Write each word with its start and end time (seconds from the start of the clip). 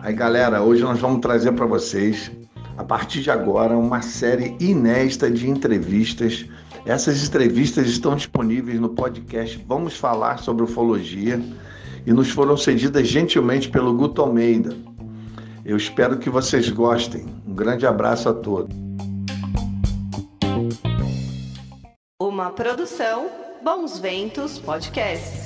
Aí, 0.00 0.12
galera, 0.12 0.62
hoje 0.62 0.82
nós 0.82 0.98
vamos 0.98 1.20
trazer 1.20 1.52
para 1.52 1.64
vocês, 1.64 2.30
a 2.76 2.82
partir 2.82 3.20
de 3.20 3.30
agora, 3.30 3.76
uma 3.76 4.02
série 4.02 4.56
inédita 4.58 5.30
de 5.30 5.48
entrevistas. 5.48 6.44
Essas 6.84 7.24
entrevistas 7.24 7.86
estão 7.86 8.16
disponíveis 8.16 8.80
no 8.80 8.88
podcast 8.88 9.64
Vamos 9.68 9.96
Falar 9.96 10.38
sobre 10.38 10.64
Ufologia 10.64 11.40
e 12.04 12.12
nos 12.12 12.30
foram 12.30 12.56
cedidas 12.56 13.06
gentilmente 13.06 13.68
pelo 13.68 13.94
Guto 13.94 14.20
Almeida. 14.20 14.76
Eu 15.64 15.76
espero 15.76 16.18
que 16.18 16.28
vocês 16.28 16.68
gostem. 16.68 17.24
Um 17.46 17.54
grande 17.54 17.86
abraço 17.86 18.28
a 18.28 18.34
todos. 18.34 18.74
Uma 22.20 22.50
produção 22.50 23.30
Bons 23.62 23.98
Ventos 24.00 24.58
Podcasts. 24.58 25.41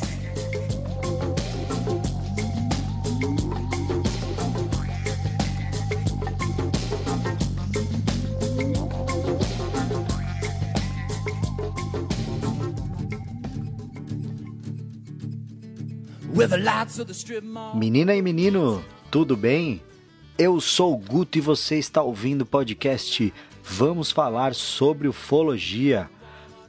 Menina 17.74 18.14
e 18.14 18.22
menino, 18.22 18.84
tudo 19.10 19.36
bem? 19.36 19.82
Eu 20.38 20.60
sou 20.60 20.94
o 20.94 20.96
Guto 20.96 21.38
e 21.38 21.40
você 21.40 21.76
está 21.76 22.02
ouvindo 22.02 22.42
o 22.42 22.46
podcast 22.46 23.32
Vamos 23.68 24.12
falar 24.12 24.54
sobre 24.54 25.08
ufologia. 25.08 26.08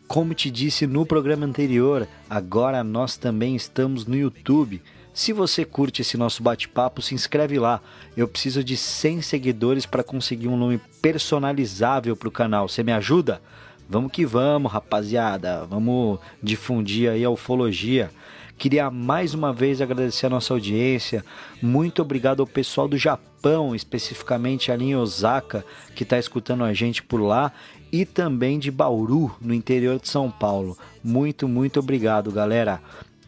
Como 0.08 0.34
te 0.34 0.49
disse 0.49 0.88
no 0.88 1.05
programa 1.05 1.45
anterior, 1.45 2.08
agora 2.27 2.84
nós 2.84 3.18
também 3.18 3.55
estamos 3.55 4.08
no 4.08 4.16
YouTube. 4.16 4.82
Se 5.13 5.32
você 5.32 5.63
curte 5.63 6.02
esse 6.02 6.18
nosso 6.18 6.41
bate-papo, 6.41 7.02
se 7.02 7.13
inscreve 7.13 7.59
lá. 7.59 7.82
Eu 8.15 8.27
preciso 8.27 8.63
de 8.63 8.76
100 8.76 9.21
seguidores 9.21 9.85
para 9.85 10.04
conseguir 10.04 10.48
um 10.48 10.57
nome 10.57 10.82
personalizável 10.99 12.15
para 12.15 12.27
o 12.27 12.32
canal. 12.32 12.68
Você 12.68 12.82
me 12.82 12.91
ajuda? 12.91 13.41
Vamos 13.87 14.12
que 14.12 14.26
vamos, 14.26 14.71
rapaziada. 14.71 15.65
Vamos 15.65 16.20
difundir 16.41 17.12
aí 17.12 17.24
a 17.24 17.30
ufologia. 17.30 18.12
Queria 18.58 18.90
mais 18.90 19.36
uma 19.36 19.54
vez 19.54 19.82
agradecer 19.82 20.26
a 20.26 20.30
nossa 20.30 20.52
audiência. 20.52 21.24
Muito 21.62 22.02
obrigado 22.02 22.40
ao 22.40 22.48
pessoal 22.48 22.88
do 22.88 22.98
Japão, 22.98 23.76
especificamente 23.76 24.72
ali 24.72 24.86
em 24.86 24.96
Osaka, 24.96 25.64
que 25.96 26.02
está 26.02 26.18
escutando 26.18 26.64
a 26.64 26.74
gente 26.74 27.04
por 27.04 27.22
lá, 27.22 27.52
e 27.91 28.04
também 28.04 28.58
de 28.58 28.72
Bauru, 28.72 29.36
no 29.40 29.54
interior 29.54 29.99
de 29.99 30.10
São 30.10 30.32
Paulo. 30.32 30.76
Muito, 31.04 31.48
muito 31.48 31.80
obrigado, 31.80 32.32
galera. 32.32 32.82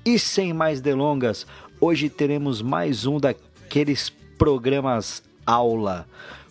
E 0.04 0.18
sem 0.18 0.52
mais 0.52 0.82
delongas, 0.82 1.46
hoje 1.80 2.10
teremos 2.10 2.62
mais 2.62 3.06
um 3.06 3.20
daqueles 3.20 4.10
programas 4.38 5.22
aula 5.46 6.08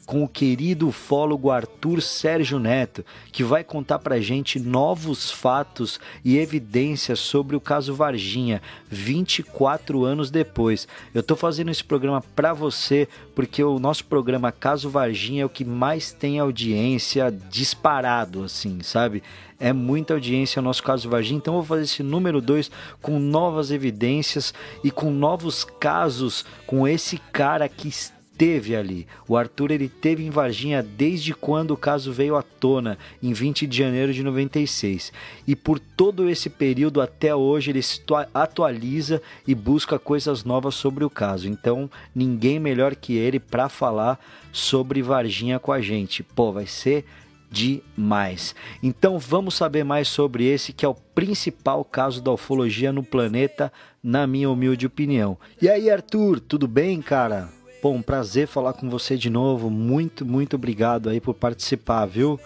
com 0.09 0.25
o 0.25 0.29
querido 0.29 0.89
ufólogo 0.89 1.51
Arthur 1.51 2.01
Sérgio 2.01 2.59
Neto, 2.59 3.05
que 3.31 3.45
vai 3.45 3.63
contar 3.63 3.99
pra 3.99 4.19
gente 4.19 4.59
novos 4.59 5.31
fatos 5.31 6.01
e 6.25 6.39
evidências 6.39 7.19
sobre 7.19 7.55
o 7.55 7.61
caso 7.61 7.95
Varginha, 7.95 8.63
24 8.89 10.07
anos 10.07 10.31
depois. 10.31 10.89
Eu 11.13 11.23
tô 11.23 11.37
fazendo 11.37 11.71
esse 11.71 11.85
programa 11.85 12.23
para 12.35 12.55
você 12.55 13.07
porque 13.35 13.63
o 13.63 13.79
nosso 13.79 14.07
programa 14.07 14.51
Caso 14.51 14.89
Varginha 14.89 15.43
é 15.43 15.45
o 15.45 15.51
que 15.51 15.63
mais 15.63 16.11
tem 16.11 16.39
audiência 16.39 17.31
disparado, 17.51 18.45
assim, 18.45 18.81
sabe? 18.83 19.23
é 19.61 19.73
muita 19.73 20.15
audiência 20.15 20.61
o 20.61 20.63
nosso 20.63 20.85
caso 20.85 21.11
Varginha, 21.11 21.37
então 21.37 21.55
vou 21.55 21.65
fazer 21.65 21.83
esse 21.83 22.01
número 22.01 22.41
2 22.41 22.71
com 23.03 23.19
novas 23.19 23.73
evidências 23.73 24.55
e 24.85 24.91
com 24.91 25.11
novos 25.11 25.65
casos 25.65 26.45
com 26.65 26.87
esse 26.87 27.19
cara 27.33 27.69
que 27.69 27.91
teve 28.39 28.77
ali. 28.77 29.07
O 29.27 29.37
Arthur 29.37 29.73
ele 29.73 29.89
teve 29.89 30.25
em 30.25 30.31
Varginha 30.31 30.81
desde 30.81 31.35
quando 31.35 31.73
o 31.73 31.77
caso 31.77 32.13
veio 32.13 32.37
à 32.37 32.43
tona, 32.43 32.97
em 33.21 33.33
20 33.33 33.67
de 33.67 33.77
janeiro 33.77 34.15
de 34.15 34.23
96. 34.23 35.13
E 35.47 35.57
por 35.57 35.81
todo 35.81 36.31
esse 36.31 36.49
período 36.49 37.01
até 37.01 37.35
hoje 37.35 37.73
ele 37.73 37.83
se 37.83 38.01
atualiza 38.33 39.21
e 39.47 39.55
busca 39.55 39.99
coisas 39.99 40.45
novas 40.45 40.77
sobre 40.77 41.05
o 41.05 41.11
caso. 41.11 41.49
Então, 41.49 41.91
ninguém 42.15 42.61
melhor 42.61 42.95
que 42.95 43.17
ele 43.17 43.41
para 43.41 43.69
falar 43.69 44.21
sobre 44.53 45.03
Varginha 45.03 45.59
com 45.59 45.73
a 45.73 45.81
gente. 45.81 46.23
Pô, 46.23 46.53
vai 46.53 46.67
ser 46.67 47.05
demais. 47.51 48.55
Então 48.83 49.19
vamos 49.19 49.55
saber 49.55 49.83
mais 49.83 50.07
sobre 50.07 50.45
esse 50.45 50.73
que 50.73 50.85
é 50.85 50.89
o 50.89 50.95
principal 50.95 51.85
caso 51.85 52.23
da 52.23 52.31
ufologia 52.31 52.93
no 52.93 53.03
planeta, 53.03 53.73
na 54.03 54.27
minha 54.27 54.51
humilde 54.51 54.87
opinião. 54.87 55.37
E 55.61 55.69
aí, 55.69 55.91
Arthur, 55.91 56.39
tudo 56.41 56.69
bem, 56.69 57.03
cara? 57.03 57.58
Bom, 57.83 58.03
prazer 58.03 58.47
falar 58.49 58.73
com 58.73 58.91
você 58.91 59.17
de 59.17 59.31
novo. 59.31 59.71
Muito, 59.71 60.27
muito 60.27 60.57
obrigado 60.57 61.09
aí 61.09 61.21
por 61.21 61.35
participar, 61.35 62.07
viu? 62.07 62.39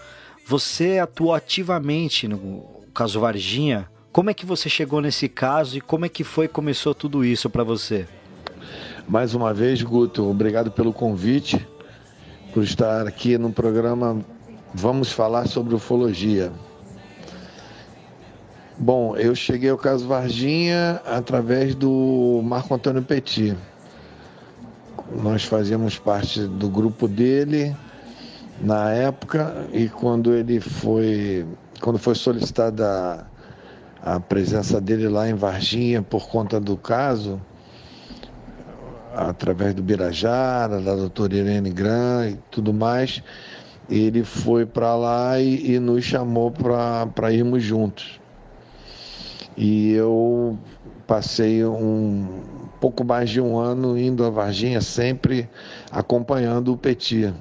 Você 0.47 0.99
atuou 0.99 1.35
ativamente 1.35 2.29
no 2.29 2.65
caso 2.93 3.21
Varginha. 3.21 3.89
Como 4.13 4.29
é 4.29 4.35
que 4.35 4.45
você 4.45 4.69
chegou 4.69 5.01
nesse 5.01 5.29
caso 5.29 5.79
e 5.79 5.81
como 5.81 6.05
é 6.05 6.09
que 6.09 6.23
foi 6.23 6.47
começou 6.49 6.95
tudo 6.95 7.25
isso 7.25 7.49
para 7.49 7.65
você? 7.65 8.07
Mais 9.09 9.35
uma 9.35 9.55
vez, 9.55 9.83
Guto, 9.83 10.29
obrigado 10.29 10.71
pelo 10.71 10.93
convite, 10.93 11.67
por 12.53 12.63
estar 12.63 13.07
aqui 13.07 13.39
no 13.39 13.51
programa 13.51 14.23
Vamos 14.75 15.13
falar 15.13 15.47
sobre 15.49 15.75
ufologia. 15.75 16.51
Bom, 18.79 19.15
eu 19.17 19.35
cheguei 19.35 19.69
ao 19.69 19.77
caso 19.77 20.09
Varginha 20.09 21.03
através 21.05 21.75
do 21.75 22.41
Marco 22.43 22.75
Antônio 22.75 23.03
Petit 23.03 23.55
nós 25.21 25.45
fazíamos 25.45 25.99
parte 25.99 26.47
do 26.47 26.69
grupo 26.69 27.09
dele 27.09 27.77
na 28.61 28.91
época 28.91 29.67
e 29.73 29.89
quando 29.89 30.33
ele 30.33 30.61
foi 30.61 31.47
quando 31.81 31.99
foi 31.99 32.15
solicitada 32.15 33.27
a, 34.03 34.15
a 34.15 34.21
presença 34.21 34.81
dele 34.81 35.09
lá 35.09 35.29
em 35.29 35.35
Varginha 35.35 36.03
por 36.03 36.29
conta 36.29 36.61
do 36.61 36.77
caso 36.77 37.41
através 39.15 39.75
do 39.75 39.83
Birajara, 39.83 40.81
da 40.81 40.95
doutora 40.95 41.35
Irene 41.37 41.71
Gran 41.71 42.31
e 42.31 42.39
tudo 42.51 42.73
mais, 42.73 43.23
ele 43.89 44.25
foi 44.25 44.65
para 44.65 44.95
lá 44.97 45.39
e, 45.39 45.75
e, 45.75 45.79
nos 45.79 46.05
chamou 46.05 46.51
para 46.51 47.33
irmos 47.33 47.63
juntos. 47.63 48.21
E 49.57 49.93
eu 49.93 50.59
passei 51.07 51.65
um, 51.65 52.41
pouco 52.81 53.05
mais 53.05 53.31
de 53.31 53.41
um 53.41 53.59
ano 53.59 53.97
indo 53.97 54.25
a 54.25 54.31
Varginha, 54.31 54.81
sempre 54.81 55.49
acompanhando 55.91 56.73
o 56.73 56.77
Petit. 56.77 57.33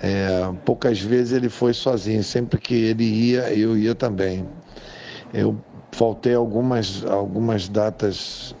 É, 0.00 0.52
poucas 0.64 1.00
vezes 1.00 1.32
ele 1.32 1.48
foi 1.48 1.72
sozinho, 1.72 2.24
sempre 2.24 2.58
que 2.58 2.74
ele 2.74 3.04
ia, 3.04 3.54
eu 3.54 3.76
ia 3.76 3.94
também. 3.94 4.44
Eu 5.32 5.56
faltei 5.92 6.34
algumas, 6.34 7.04
algumas 7.04 7.68
datas, 7.68 8.52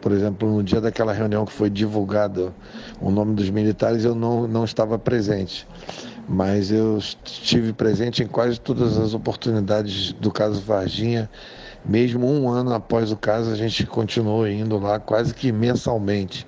por 0.00 0.10
exemplo, 0.10 0.50
no 0.50 0.64
dia 0.64 0.80
daquela 0.80 1.12
reunião 1.12 1.44
que 1.44 1.52
foi 1.52 1.70
divulgado 1.70 2.52
o 3.00 3.08
nome 3.10 3.34
dos 3.34 3.50
militares, 3.50 4.04
eu 4.04 4.16
não, 4.16 4.48
não 4.48 4.64
estava 4.64 4.98
presente. 4.98 5.64
Mas 6.28 6.72
eu 6.72 6.98
estive 6.98 7.72
presente 7.72 8.22
em 8.22 8.26
quase 8.26 8.60
todas 8.60 8.98
as 8.98 9.14
oportunidades 9.14 10.12
do 10.12 10.32
caso 10.32 10.60
Varginha 10.60 11.30
mesmo 11.84 12.26
um 12.26 12.48
ano 12.48 12.72
após 12.72 13.10
o 13.10 13.16
caso, 13.16 13.50
a 13.50 13.56
gente 13.56 13.86
continuou 13.86 14.46
indo 14.46 14.78
lá 14.78 14.98
quase 14.98 15.34
que 15.34 15.50
mensalmente. 15.50 16.46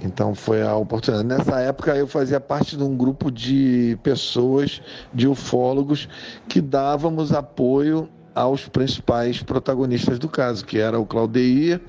Então 0.00 0.34
foi 0.34 0.62
a 0.62 0.76
oportunidade. 0.76 1.26
Nessa 1.26 1.60
época 1.60 1.96
eu 1.96 2.06
fazia 2.06 2.40
parte 2.40 2.76
de 2.76 2.82
um 2.82 2.96
grupo 2.96 3.30
de 3.30 3.98
pessoas, 4.02 4.80
de 5.12 5.26
ufólogos, 5.26 6.08
que 6.48 6.60
dávamos 6.60 7.32
apoio 7.32 8.08
aos 8.34 8.68
principais 8.68 9.42
protagonistas 9.42 10.18
do 10.18 10.28
caso, 10.28 10.64
que 10.64 10.78
era 10.78 10.98
o 10.98 11.04
Claudeir, 11.04 11.80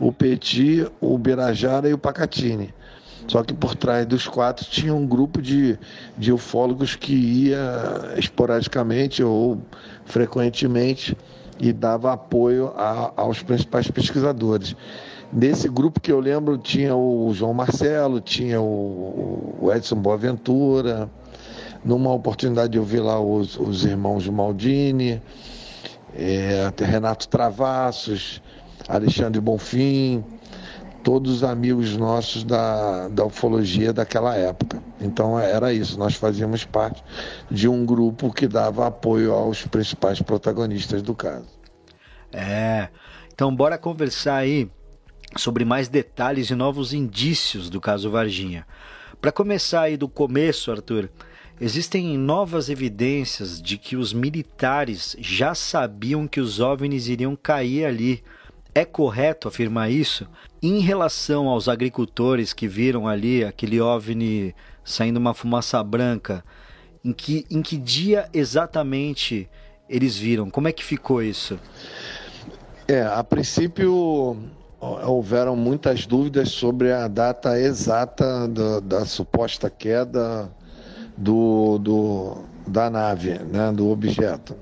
o 0.00 0.10
Petit, 0.10 0.90
o 1.00 1.18
Berajara 1.18 1.88
e 1.88 1.92
o 1.92 1.98
Pacatini. 1.98 2.72
Só 3.26 3.42
que 3.42 3.52
por 3.52 3.74
trás 3.74 4.06
dos 4.06 4.26
quatro 4.26 4.64
tinha 4.64 4.94
um 4.94 5.06
grupo 5.06 5.42
de, 5.42 5.78
de 6.16 6.32
ufólogos 6.32 6.96
que 6.96 7.12
ia 7.12 8.14
esporadicamente 8.16 9.22
ou 9.22 9.60
frequentemente 10.06 11.14
e 11.58 11.72
dava 11.72 12.12
apoio 12.12 12.72
a, 12.76 13.12
aos 13.16 13.42
principais 13.42 13.90
pesquisadores. 13.90 14.74
Nesse 15.32 15.68
grupo 15.68 16.00
que 16.00 16.10
eu 16.10 16.20
lembro 16.20 16.56
tinha 16.56 16.96
o 16.96 17.32
João 17.34 17.52
Marcelo, 17.52 18.20
tinha 18.20 18.60
o, 18.60 19.56
o 19.60 19.72
Edson 19.72 19.96
Boaventura, 19.96 21.10
numa 21.84 22.12
oportunidade 22.12 22.76
eu 22.76 22.84
vi 22.84 22.98
lá 22.98 23.20
os, 23.20 23.58
os 23.58 23.84
irmãos 23.84 24.26
Maldini, 24.28 25.20
é, 26.14 26.72
Renato 26.82 27.28
Travassos, 27.28 28.42
Alexandre 28.88 29.40
Bonfim, 29.40 30.24
todos 31.02 31.36
os 31.36 31.44
amigos 31.44 31.96
nossos 31.96 32.44
da, 32.44 33.08
da 33.08 33.24
ufologia 33.24 33.92
daquela 33.92 34.34
época. 34.34 34.82
Então 35.00 35.38
era 35.38 35.72
isso, 35.72 35.98
nós 35.98 36.14
fazíamos 36.14 36.64
parte 36.64 37.02
de 37.50 37.68
um 37.68 37.84
grupo 37.84 38.32
que 38.32 38.46
dava 38.46 38.86
apoio 38.86 39.32
aos 39.32 39.64
principais 39.66 40.20
protagonistas 40.20 41.02
do 41.02 41.14
caso. 41.14 41.46
É, 42.32 42.88
Então, 43.32 43.54
bora 43.54 43.78
conversar 43.78 44.36
aí 44.36 44.68
sobre 45.36 45.64
mais 45.64 45.88
detalhes 45.88 46.50
e 46.50 46.54
novos 46.54 46.92
indícios 46.92 47.70
do 47.70 47.80
caso 47.80 48.10
Varginha. 48.10 48.66
Para 49.20 49.32
começar 49.32 49.82
aí 49.82 49.96
do 49.96 50.08
começo, 50.08 50.70
Arthur, 50.70 51.08
existem 51.60 52.18
novas 52.18 52.68
evidências 52.68 53.60
de 53.60 53.78
que 53.78 53.96
os 53.96 54.12
militares 54.12 55.16
já 55.20 55.54
sabiam 55.54 56.26
que 56.26 56.40
os 56.40 56.60
OVNIs 56.60 57.08
iriam 57.08 57.36
cair 57.36 57.84
ali. 57.84 58.24
É 58.74 58.84
correto 58.84 59.48
afirmar 59.48 59.90
isso? 59.90 60.26
Em 60.60 60.80
relação 60.80 61.46
aos 61.48 61.68
agricultores 61.68 62.52
que 62.52 62.66
viram 62.66 63.06
ali 63.06 63.44
aquele 63.44 63.80
OVNI 63.80 64.54
saindo 64.84 65.18
uma 65.18 65.32
fumaça 65.32 65.82
branca, 65.84 66.44
em 67.04 67.12
que, 67.12 67.46
em 67.50 67.62
que 67.62 67.76
dia 67.76 68.28
exatamente 68.32 69.48
eles 69.88 70.16
viram? 70.16 70.50
Como 70.50 70.66
é 70.66 70.72
que 70.72 70.84
ficou 70.84 71.22
isso? 71.22 71.58
É, 72.88 73.02
a 73.02 73.22
princípio 73.22 74.36
houveram 74.80 75.54
muitas 75.54 76.06
dúvidas 76.06 76.50
sobre 76.50 76.92
a 76.92 77.06
data 77.06 77.58
exata 77.58 78.48
do, 78.48 78.80
da 78.80 79.04
suposta 79.04 79.68
queda 79.68 80.50
do, 81.16 81.78
do, 81.78 82.38
da 82.66 82.88
nave, 82.88 83.38
né, 83.38 83.72
do 83.72 83.90
objeto. 83.90 84.56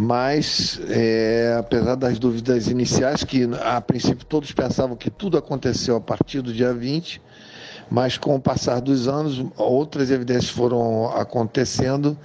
Mas, 0.00 0.80
é, 0.88 1.56
apesar 1.58 1.96
das 1.96 2.20
dúvidas 2.20 2.68
iniciais, 2.68 3.24
que 3.24 3.50
a 3.60 3.80
princípio 3.80 4.24
todos 4.24 4.52
pensavam 4.52 4.94
que 4.94 5.10
tudo 5.10 5.36
aconteceu 5.36 5.96
a 5.96 6.00
partir 6.00 6.40
do 6.40 6.52
dia 6.52 6.72
20, 6.72 7.20
mas 7.90 8.16
com 8.16 8.36
o 8.36 8.40
passar 8.40 8.80
dos 8.80 9.08
anos, 9.08 9.44
outras 9.56 10.12
evidências 10.12 10.50
foram 10.50 11.06
acontecendo 11.06 12.16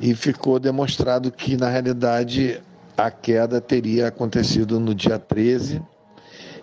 e 0.00 0.16
ficou 0.16 0.58
demonstrado 0.58 1.30
que, 1.30 1.56
na 1.56 1.68
realidade, 1.68 2.60
a 2.96 3.08
queda 3.08 3.60
teria 3.60 4.08
acontecido 4.08 4.80
no 4.80 4.92
dia 4.92 5.16
13 5.16 5.80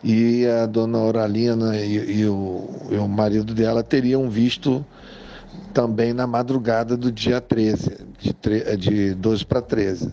e 0.03 0.45
a 0.45 0.65
dona 0.65 0.97
Oralina 0.97 1.77
e, 1.77 2.19
e, 2.19 2.25
o, 2.25 2.67
e 2.91 2.97
o 2.97 3.07
marido 3.07 3.53
dela 3.53 3.81
teriam 3.81 4.29
visto 4.29 4.85
também 5.73 6.11
na 6.11 6.27
madrugada 6.27 6.97
do 6.97 7.09
dia 7.09 7.39
13, 7.39 7.97
de, 8.19 8.77
de 8.77 9.13
12 9.13 9.45
para 9.45 9.61
13. 9.61 10.11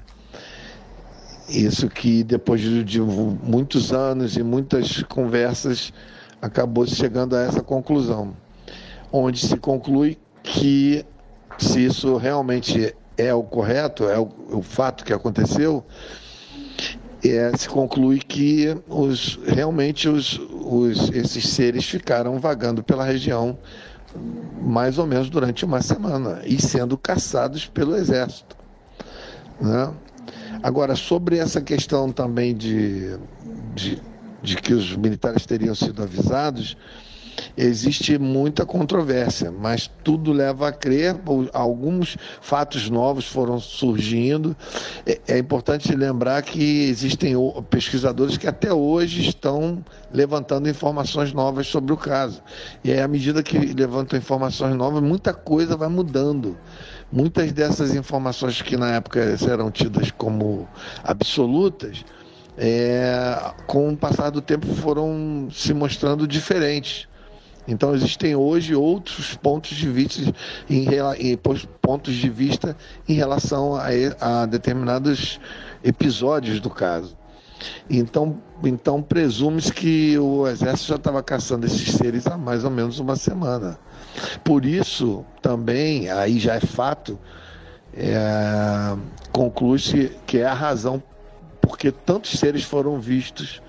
Isso 1.50 1.88
que 1.88 2.22
depois 2.22 2.60
de, 2.60 3.00
muitos 3.00 3.92
anos 3.92 4.36
e 4.36 4.42
muitas 4.42 5.02
conversas 5.02 5.92
acabou 6.40 6.86
chegando 6.86 7.34
a 7.34 7.42
essa 7.42 7.60
conclusão, 7.60 8.36
onde 9.12 9.44
se 9.44 9.56
conclui 9.56 10.16
que 10.42 11.04
se 11.58 11.84
isso 11.84 12.16
realmente 12.16 12.94
é 13.18 13.34
o 13.34 13.42
correto, 13.42 14.08
é 14.08 14.18
o, 14.18 14.30
o 14.50 14.62
fato 14.62 15.04
que 15.04 15.12
aconteceu, 15.12 15.84
é, 17.22 17.54
se 17.56 17.68
conclui 17.68 18.20
que 18.20 18.74
os, 18.88 19.38
realmente 19.44 20.08
os, 20.08 20.38
os, 20.38 21.10
esses 21.10 21.48
seres 21.48 21.84
ficaram 21.84 22.38
vagando 22.38 22.82
pela 22.82 23.04
região 23.04 23.58
mais 24.62 24.98
ou 24.98 25.06
menos 25.06 25.28
durante 25.28 25.64
uma 25.64 25.82
semana 25.82 26.42
e 26.44 26.60
sendo 26.60 26.96
caçados 26.96 27.66
pelo 27.66 27.94
exército. 27.94 28.56
Né? 29.60 29.92
Agora, 30.62 30.94
sobre 30.96 31.38
essa 31.38 31.60
questão 31.60 32.12
também 32.12 32.54
de, 32.54 33.16
de, 33.74 34.02
de 34.42 34.56
que 34.56 34.74
os 34.74 34.94
militares 34.96 35.46
teriam 35.46 35.74
sido 35.74 36.02
avisados, 36.02 36.76
existe 37.56 38.18
muita 38.18 38.66
controvérsia, 38.66 39.50
mas 39.50 39.90
tudo 40.04 40.32
leva 40.32 40.68
a 40.68 40.72
crer. 40.72 41.16
Alguns 41.52 42.16
fatos 42.40 42.90
novos 42.90 43.26
foram 43.26 43.58
surgindo. 43.58 44.56
É, 45.06 45.20
é 45.28 45.38
importante 45.38 45.94
lembrar 45.94 46.42
que 46.42 46.88
existem 46.88 47.34
pesquisadores 47.70 48.36
que 48.36 48.46
até 48.46 48.72
hoje 48.72 49.28
estão 49.28 49.84
levantando 50.12 50.68
informações 50.68 51.32
novas 51.32 51.66
sobre 51.66 51.92
o 51.92 51.96
caso. 51.96 52.42
E 52.84 52.92
aí, 52.92 53.00
à 53.00 53.08
medida 53.08 53.42
que 53.42 53.58
levantam 53.58 54.18
informações 54.18 54.74
novas, 54.74 55.02
muita 55.02 55.32
coisa 55.32 55.76
vai 55.76 55.88
mudando. 55.88 56.56
Muitas 57.12 57.52
dessas 57.52 57.94
informações 57.94 58.62
que 58.62 58.76
na 58.76 58.92
época 58.92 59.20
eram 59.48 59.70
tidas 59.70 60.10
como 60.12 60.68
absolutas, 61.02 62.04
é, 62.56 63.52
com 63.66 63.92
o 63.92 63.96
passar 63.96 64.30
do 64.30 64.40
tempo 64.40 64.66
foram 64.66 65.48
se 65.50 65.74
mostrando 65.74 66.26
diferentes. 66.26 67.08
Então 67.66 67.94
existem 67.94 68.34
hoje 68.34 68.74
outros 68.74 69.34
pontos 69.34 69.76
de 69.76 69.88
vista 69.88 70.34
em, 70.68 70.86
em 71.18 71.36
pontos 71.80 72.14
de 72.14 72.28
vista 72.28 72.76
em 73.08 73.14
relação 73.14 73.74
a, 73.76 73.88
a 74.20 74.46
determinados 74.46 75.40
episódios 75.82 76.60
do 76.60 76.70
caso. 76.70 77.16
Então, 77.88 78.40
então 78.64 79.02
presume-se 79.02 79.72
que 79.72 80.18
o 80.18 80.46
exército 80.48 80.88
já 80.88 80.96
estava 80.96 81.22
caçando 81.22 81.66
esses 81.66 81.92
seres 81.92 82.26
há 82.26 82.36
mais 82.36 82.64
ou 82.64 82.70
menos 82.70 82.98
uma 82.98 83.16
semana. 83.16 83.78
Por 84.44 84.64
isso, 84.64 85.24
também, 85.40 86.10
aí 86.10 86.38
já 86.38 86.54
é 86.56 86.60
fato, 86.60 87.18
é, 87.94 88.96
conclui-se 89.32 90.12
que 90.26 90.38
é 90.38 90.46
a 90.46 90.54
razão 90.54 91.02
porque 91.60 91.92
tantos 91.92 92.32
seres 92.32 92.64
foram 92.64 93.00
vistos 93.00 93.62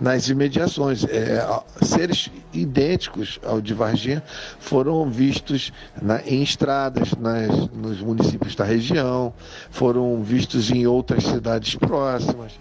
nas 0.00 0.28
imediações. 0.28 1.04
É, 1.04 1.44
seres 1.82 2.30
idênticos 2.52 3.40
ao 3.44 3.60
de 3.60 3.74
Varginha 3.74 4.22
foram 4.58 5.10
vistos 5.10 5.72
na, 6.00 6.22
em 6.22 6.42
estradas 6.42 7.12
nas, 7.14 7.68
nos 7.70 8.00
municípios 8.00 8.54
da 8.54 8.64
região, 8.64 9.32
foram 9.70 10.22
vistos 10.22 10.70
em 10.70 10.86
outras 10.86 11.24
cidades 11.24 11.74
próximas. 11.74 12.52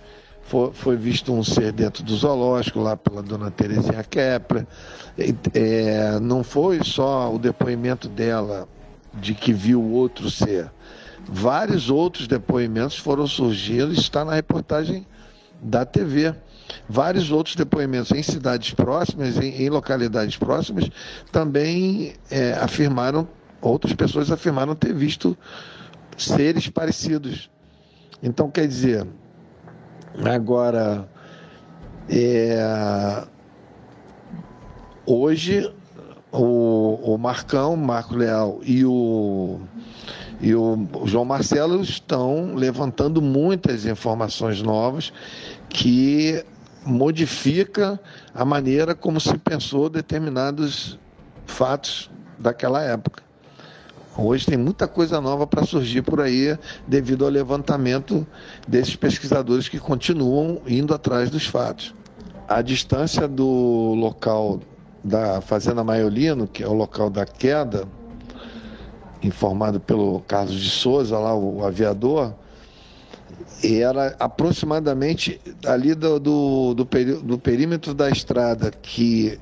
Foi, 0.49 0.71
foi 0.73 0.97
visto 0.97 1.31
um 1.31 1.43
ser 1.43 1.71
dentro 1.71 2.03
do 2.03 2.15
zoológico, 2.15 2.79
lá 2.79 2.97
pela 2.97 3.21
dona 3.21 3.51
Terezinha 3.51 4.03
Kepler. 4.03 4.65
É, 5.53 6.19
não 6.19 6.43
foi 6.43 6.83
só 6.83 7.31
o 7.31 7.37
depoimento 7.37 8.09
dela 8.09 8.67
de 9.13 9.35
que 9.35 9.53
viu 9.53 9.79
outro 9.83 10.27
ser. 10.27 10.71
Vários 11.27 11.91
outros 11.91 12.27
depoimentos 12.27 12.97
foram 12.97 13.27
surgindo, 13.27 13.93
está 13.93 14.25
na 14.25 14.33
reportagem 14.33 15.05
da 15.61 15.85
TV 15.85 16.33
vários 16.87 17.31
outros 17.31 17.55
depoimentos 17.55 18.11
em 18.11 18.23
cidades 18.23 18.73
próximas, 18.73 19.37
em, 19.37 19.63
em 19.63 19.69
localidades 19.69 20.35
próximas, 20.37 20.89
também 21.31 22.13
é, 22.31 22.53
afirmaram, 22.53 23.27
outras 23.61 23.93
pessoas 23.93 24.31
afirmaram 24.31 24.75
ter 24.75 24.93
visto 24.93 25.37
seres 26.17 26.67
parecidos. 26.69 27.49
Então, 28.21 28.49
quer 28.49 28.67
dizer, 28.67 29.07
agora, 30.25 31.07
é, 32.09 33.27
hoje, 35.05 35.71
o, 36.31 37.13
o 37.13 37.17
Marcão, 37.17 37.75
Marco 37.75 38.15
Leal 38.15 38.59
e 38.63 38.85
o 38.85 39.59
e 40.41 40.55
o 40.55 40.87
João 41.05 41.25
Marcelo 41.25 41.81
estão 41.81 42.55
levantando 42.55 43.21
muitas 43.21 43.85
informações 43.85 44.61
novas 44.61 45.11
que 45.67 46.43
modifica 46.85 47.99
a 48.33 48.45
maneira 48.45 48.95
como 48.95 49.19
se 49.19 49.37
pensou 49.37 49.89
determinados 49.89 50.97
fatos 51.45 52.09
daquela 52.37 52.81
época. 52.81 53.28
Hoje 54.21 54.45
tem 54.45 54.57
muita 54.57 54.85
coisa 54.85 55.21
nova 55.21 55.47
para 55.47 55.65
surgir 55.65 56.01
por 56.01 56.19
aí 56.19 56.57
devido 56.85 57.23
ao 57.23 57.31
levantamento 57.31 58.27
desses 58.67 58.93
pesquisadores 58.93 59.69
que 59.69 59.79
continuam 59.79 60.61
indo 60.67 60.93
atrás 60.93 61.29
dos 61.29 61.45
fatos. 61.45 61.95
A 62.45 62.61
distância 62.61 63.29
do 63.29 63.93
local 63.95 64.59
da 65.01 65.39
Fazenda 65.39 65.85
Maiolino, 65.85 66.47
que 66.47 66.61
é 66.61 66.67
o 66.67 66.73
local 66.73 67.09
da 67.09 67.25
queda, 67.25 67.87
informado 69.23 69.79
pelo 69.79 70.19
Carlos 70.27 70.59
de 70.59 70.69
Souza, 70.69 71.17
lá 71.17 71.33
o 71.33 71.65
aviador, 71.65 72.33
era 73.63 74.17
aproximadamente 74.19 75.39
ali 75.65 75.95
do, 75.95 76.19
do, 76.19 76.73
do, 76.73 76.85
peri, 76.85 77.13
do 77.13 77.39
perímetro 77.39 77.93
da 77.93 78.09
estrada 78.09 78.69
que 78.69 79.39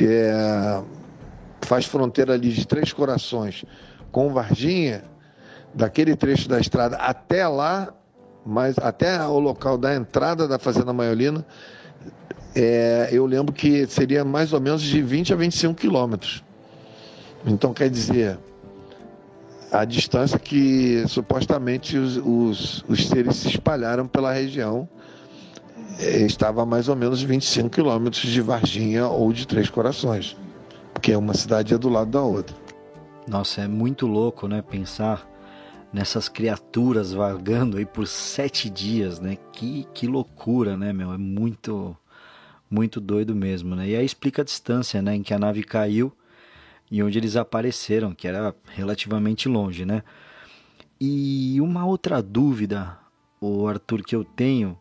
é, 0.00 0.82
faz 1.64 1.86
fronteira 1.86 2.34
ali 2.34 2.50
de 2.50 2.66
Três 2.66 2.92
Corações 2.92 3.64
com 4.12 4.32
Varginha, 4.32 5.02
daquele 5.74 6.14
trecho 6.14 6.48
da 6.48 6.60
estrada 6.60 6.96
até 6.96 7.48
lá, 7.48 7.92
mas 8.46 8.78
até 8.78 9.20
o 9.26 9.40
local 9.40 9.76
da 9.76 9.94
entrada 9.94 10.46
da 10.46 10.58
Fazenda 10.58 10.92
Maiolina, 10.92 11.44
é, 12.54 13.08
eu 13.10 13.26
lembro 13.26 13.52
que 13.52 13.86
seria 13.86 14.24
mais 14.24 14.52
ou 14.52 14.60
menos 14.60 14.82
de 14.82 15.02
20 15.02 15.32
a 15.32 15.36
25 15.36 15.74
quilômetros. 15.74 16.44
Então, 17.44 17.74
quer 17.74 17.90
dizer, 17.90 18.38
a 19.72 19.84
distância 19.84 20.38
que 20.38 21.04
supostamente 21.08 21.98
os, 21.98 22.16
os, 22.18 22.84
os 22.88 23.08
seres 23.08 23.36
se 23.36 23.48
espalharam 23.48 24.06
pela 24.06 24.32
região 24.32 24.88
eh, 25.98 26.20
estava 26.20 26.62
a 26.62 26.66
mais 26.66 26.88
ou 26.88 26.94
menos 26.94 27.20
25 27.20 27.68
quilômetros 27.70 28.22
de 28.22 28.40
Varginha 28.40 29.08
ou 29.08 29.32
de 29.32 29.46
Três 29.46 29.68
Corações, 29.68 30.36
porque 31.04 31.14
uma 31.14 31.34
cidade 31.34 31.74
é 31.74 31.76
do 31.76 31.90
lado 31.90 32.12
da 32.12 32.22
outra. 32.22 32.56
Nossa, 33.28 33.60
é 33.60 33.68
muito 33.68 34.06
louco, 34.06 34.48
né? 34.48 34.62
Pensar 34.62 35.28
nessas 35.92 36.30
criaturas 36.30 37.12
vagando 37.12 37.76
aí 37.76 37.84
por 37.84 38.06
sete 38.06 38.70
dias, 38.70 39.20
né? 39.20 39.36
Que, 39.52 39.86
que 39.92 40.06
loucura, 40.06 40.78
né, 40.78 40.94
meu? 40.94 41.12
É 41.12 41.18
muito, 41.18 41.94
muito 42.70 43.02
doido 43.02 43.36
mesmo, 43.36 43.76
né? 43.76 43.86
E 43.86 43.94
aí 43.94 44.02
explica 44.02 44.40
a 44.40 44.44
distância, 44.46 45.02
né, 45.02 45.14
em 45.14 45.22
que 45.22 45.34
a 45.34 45.38
nave 45.38 45.62
caiu 45.62 46.10
e 46.90 47.02
onde 47.02 47.18
eles 47.18 47.36
apareceram, 47.36 48.14
que 48.14 48.26
era 48.26 48.54
relativamente 48.70 49.46
longe, 49.46 49.84
né? 49.84 50.02
E 50.98 51.60
uma 51.60 51.84
outra 51.84 52.22
dúvida, 52.22 52.98
o 53.38 53.68
Arthur, 53.68 54.02
que 54.02 54.16
eu 54.16 54.24
tenho, 54.24 54.74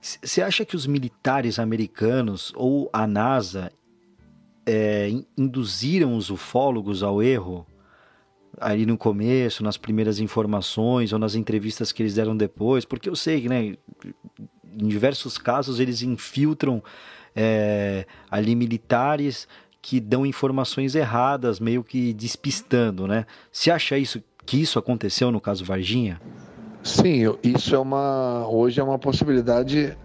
você 0.00 0.40
acha 0.40 0.64
que 0.64 0.76
os 0.76 0.86
militares 0.86 1.58
americanos 1.58 2.52
ou 2.54 2.88
a 2.92 3.08
NASA 3.08 3.72
é, 4.66 5.10
induziram 5.36 6.16
os 6.16 6.30
ufólogos 6.30 7.02
ao 7.02 7.22
erro 7.22 7.66
ali 8.60 8.84
no 8.84 8.98
começo, 8.98 9.64
nas 9.64 9.76
primeiras 9.76 10.20
informações 10.20 11.12
ou 11.12 11.18
nas 11.18 11.34
entrevistas 11.34 11.90
que 11.90 12.02
eles 12.02 12.14
deram 12.14 12.36
depois? 12.36 12.84
Porque 12.84 13.08
eu 13.08 13.16
sei 13.16 13.40
que, 13.40 13.48
né, 13.48 13.76
em 14.78 14.88
diversos 14.88 15.38
casos 15.38 15.80
eles 15.80 16.02
infiltram 16.02 16.82
é, 17.34 18.06
ali 18.30 18.54
militares 18.54 19.48
que 19.80 19.98
dão 19.98 20.24
informações 20.24 20.94
erradas, 20.94 21.58
meio 21.58 21.82
que 21.82 22.12
despistando, 22.12 23.08
né? 23.08 23.26
Você 23.50 23.70
acha 23.70 23.98
isso 23.98 24.22
que 24.46 24.60
isso 24.60 24.78
aconteceu 24.78 25.32
no 25.32 25.40
caso 25.40 25.64
Varginha? 25.64 26.20
Sim, 26.84 27.36
isso 27.42 27.74
é 27.74 27.78
uma 27.78 28.46
hoje 28.48 28.80
é 28.80 28.82
uma 28.82 28.98
possibilidade 28.98 29.96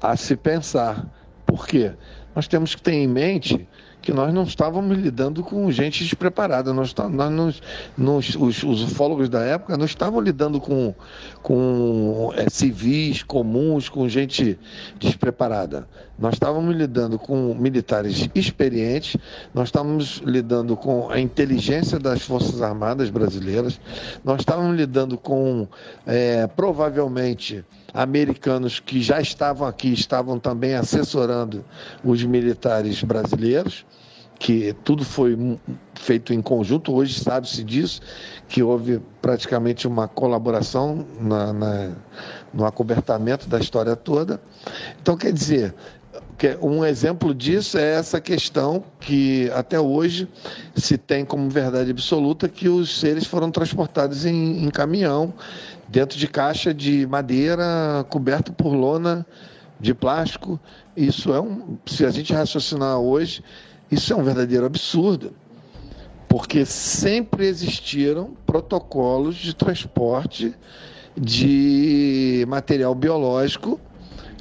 a 0.00 0.16
se 0.16 0.36
pensar. 0.36 1.06
Por 1.44 1.66
quê? 1.66 1.92
Nós 2.34 2.46
temos 2.46 2.74
que 2.74 2.82
ter 2.82 2.92
em 2.92 3.06
mente 3.06 3.68
que 4.00 4.12
nós 4.12 4.32
não 4.32 4.44
estávamos 4.44 4.96
lidando 4.96 5.42
com 5.42 5.70
gente 5.70 6.02
despreparada. 6.02 6.72
Nós, 6.72 6.94
nós 7.10 7.30
nos, 7.30 7.62
nos, 7.96 8.34
os, 8.36 8.62
os, 8.62 8.82
ufólogos 8.82 9.28
da 9.28 9.42
época 9.42 9.76
não 9.76 9.84
estavam 9.84 10.20
lidando 10.20 10.60
com, 10.60 10.94
com 11.42 12.32
é, 12.36 12.48
civis 12.48 13.22
comuns, 13.22 13.88
com 13.88 14.08
gente 14.08 14.58
despreparada. 14.98 15.88
Nós 16.18 16.34
estávamos 16.34 16.74
lidando 16.74 17.16
com 17.16 17.54
militares 17.54 18.28
experientes, 18.34 19.16
nós 19.54 19.68
estávamos 19.68 20.20
lidando 20.24 20.76
com 20.76 21.08
a 21.10 21.20
inteligência 21.20 21.98
das 21.98 22.22
Forças 22.22 22.60
Armadas 22.60 23.08
brasileiras, 23.08 23.80
nós 24.24 24.40
estávamos 24.40 24.76
lidando 24.76 25.16
com, 25.16 25.68
é, 26.04 26.46
provavelmente, 26.48 27.64
americanos 27.94 28.80
que 28.80 29.00
já 29.00 29.20
estavam 29.20 29.66
aqui, 29.66 29.92
estavam 29.92 30.40
também 30.40 30.74
assessorando 30.74 31.64
os 32.02 32.24
militares 32.24 33.02
brasileiros 33.04 33.86
que 34.38 34.72
tudo 34.84 35.04
foi 35.04 35.58
feito 35.94 36.32
em 36.32 36.40
conjunto, 36.40 36.94
hoje 36.94 37.18
sabe-se 37.18 37.64
disso, 37.64 38.00
que 38.48 38.62
houve 38.62 39.00
praticamente 39.20 39.86
uma 39.88 40.06
colaboração 40.06 41.04
na, 41.20 41.52
na, 41.52 41.90
no 42.54 42.64
acobertamento 42.64 43.48
da 43.48 43.58
história 43.58 43.96
toda. 43.96 44.40
Então, 45.02 45.16
quer 45.16 45.32
dizer, 45.32 45.74
um 46.60 46.84
exemplo 46.84 47.34
disso 47.34 47.78
é 47.78 47.94
essa 47.94 48.20
questão 48.20 48.84
que 49.00 49.50
até 49.52 49.80
hoje 49.80 50.28
se 50.76 50.96
tem 50.96 51.24
como 51.24 51.50
verdade 51.50 51.90
absoluta 51.90 52.48
que 52.48 52.68
os 52.68 53.00
seres 53.00 53.26
foram 53.26 53.50
transportados 53.50 54.24
em, 54.24 54.64
em 54.64 54.70
caminhão, 54.70 55.34
dentro 55.88 56.16
de 56.16 56.28
caixa 56.28 56.72
de 56.72 57.06
madeira, 57.06 58.06
coberto 58.08 58.52
por 58.52 58.72
lona 58.72 59.26
de 59.80 59.92
plástico. 59.92 60.60
Isso 60.96 61.32
é 61.32 61.40
um. 61.40 61.76
Se 61.86 62.04
a 62.04 62.10
gente 62.10 62.32
raciocinar 62.32 62.98
hoje, 62.98 63.42
isso 63.90 64.12
é 64.12 64.16
um 64.16 64.22
verdadeiro 64.22 64.66
absurdo, 64.66 65.32
porque 66.28 66.64
sempre 66.64 67.46
existiram 67.46 68.36
protocolos 68.46 69.34
de 69.34 69.54
transporte 69.56 70.54
de 71.16 72.44
material 72.48 72.94
biológico, 72.94 73.80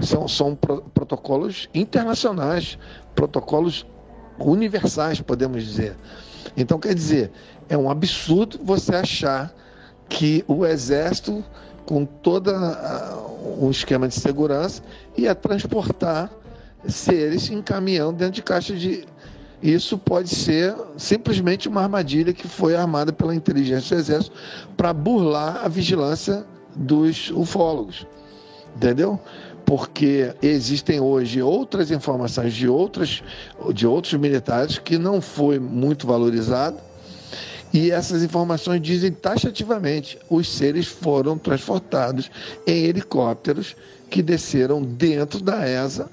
são, 0.02 0.28
são 0.28 0.56
pro, 0.56 0.82
protocolos 0.94 1.70
internacionais, 1.74 2.78
protocolos 3.16 3.86
universais, 4.40 5.22
podemos 5.22 5.64
dizer. 5.64 5.96
Então, 6.56 6.80
quer 6.80 6.94
dizer, 6.94 7.32
é 7.70 7.78
um 7.78 7.90
absurdo 7.90 8.60
você 8.64 8.96
achar 8.96 9.54
que 10.10 10.44
o 10.48 10.66
Exército, 10.66 11.44
com 11.86 12.06
todo 12.06 12.52
um 13.60 13.70
esquema 13.70 14.08
de 14.08 14.16
segurança, 14.16 14.82
ia 15.18 15.36
transportar 15.36 16.32
seres 16.88 17.50
em 17.50 17.62
caminhão 17.62 18.14
dentro 18.14 18.36
de 18.36 18.44
caixa 18.44 18.76
de 18.76 19.06
isso 19.62 19.98
pode 19.98 20.30
ser 20.30 20.76
simplesmente 20.98 21.68
uma 21.68 21.82
armadilha 21.82 22.32
que 22.32 22.48
foi 22.48 22.76
armada 22.76 23.12
pela 23.12 23.34
inteligência 23.34 23.96
do 23.96 24.00
Exército 24.00 24.36
para 24.76 24.94
burlar 24.94 25.62
a 25.64 25.68
vigilância 25.68 26.46
dos 26.76 27.32
ufólogos. 27.32 28.06
Entendeu? 28.76 29.20
Porque 29.68 30.34
existem 30.42 31.00
hoje 31.02 31.42
outras 31.42 31.92
informações 31.92 32.54
de, 32.54 32.70
outras, 32.70 33.22
de 33.74 33.86
outros 33.86 34.14
militares 34.14 34.80
que 34.80 34.98
não 34.98 35.22
foi 35.22 35.60
muito 35.60 36.08
valorizado 36.08 36.80
e 37.74 37.92
essas 37.92 38.24
informações 38.24 38.82
dizem 38.82 39.12
taxativamente: 39.12 40.18
os 40.30 40.48
seres 40.50 40.88
foram 40.88 41.38
transportados 41.38 42.32
em 42.66 42.86
helicópteros 42.86 43.76
que 44.10 44.22
desceram 44.22 44.82
dentro 44.82 45.42
da 45.42 45.68
ESA 45.68 46.10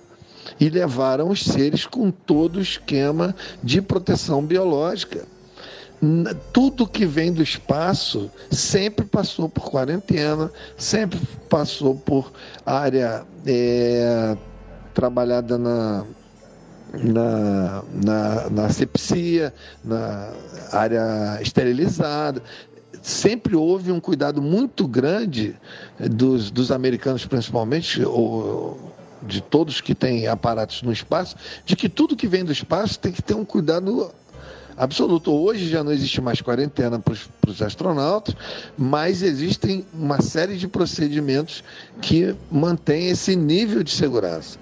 e 0.59 0.69
levaram 0.69 1.31
os 1.31 1.45
seres 1.45 1.87
com 1.87 2.11
todo 2.11 2.57
o 2.57 2.61
esquema 2.61 3.35
de 3.63 3.81
proteção 3.81 4.45
biológica. 4.45 5.27
Tudo 6.53 6.87
que 6.87 7.07
vem 7.07 7.33
do 7.33 7.43
espaço 7.43 8.31
sempre 8.51 9.05
passou 9.07 9.49
por 9.49 9.71
quarentena, 9.71 10.51
sempre 10.77 11.19
passou 11.49 11.95
por 11.95 12.33
área 12.67 13.25
é, 13.47 14.37
trabalhada 14.93 15.57
na, 15.57 16.05
na, 16.93 17.83
na, 17.93 18.51
na 18.51 18.69
sepsia, 18.71 19.53
na 19.85 20.33
área 20.73 21.39
esterilizada. 21.41 22.43
Sempre 23.03 23.55
houve 23.55 23.93
um 23.93 24.01
cuidado 24.01 24.41
muito 24.41 24.87
grande 24.87 25.57
dos, 25.99 26.51
dos 26.51 26.71
americanos, 26.71 27.27
principalmente, 27.27 28.03
ou, 28.05 28.93
de 29.23 29.41
todos 29.41 29.81
que 29.81 29.95
têm 29.95 30.27
aparatos 30.27 30.83
no 30.83 30.93
espaço, 30.93 31.37
de 31.65 31.77
que 31.77 31.89
tudo 31.89 32.17
que 32.17 32.27
vem 32.27 32.45
do 32.45 32.53
espaço 32.53 32.99
tem 32.99 33.13
que 33.13 33.23
ter 33.23 33.35
um 33.35 33.45
cuidado 33.45 34.11
absoluto. 34.77 35.33
Hoje 35.33 35.69
já 35.69 35.83
não 35.83 35.93
existe 35.93 36.21
mais 36.21 36.41
quarentena 36.41 36.99
para 36.99 37.15
os 37.49 37.63
astronautas, 37.63 38.35
mas 38.77 39.23
existem 39.23 39.85
uma 39.93 40.21
série 40.21 40.57
de 40.57 40.69
procedimentos 40.69 41.63
que 42.01 42.35
mantêm 42.51 43.09
esse 43.09 43.37
nível 43.37 43.83
de 43.83 43.91
segurança. 43.91 44.59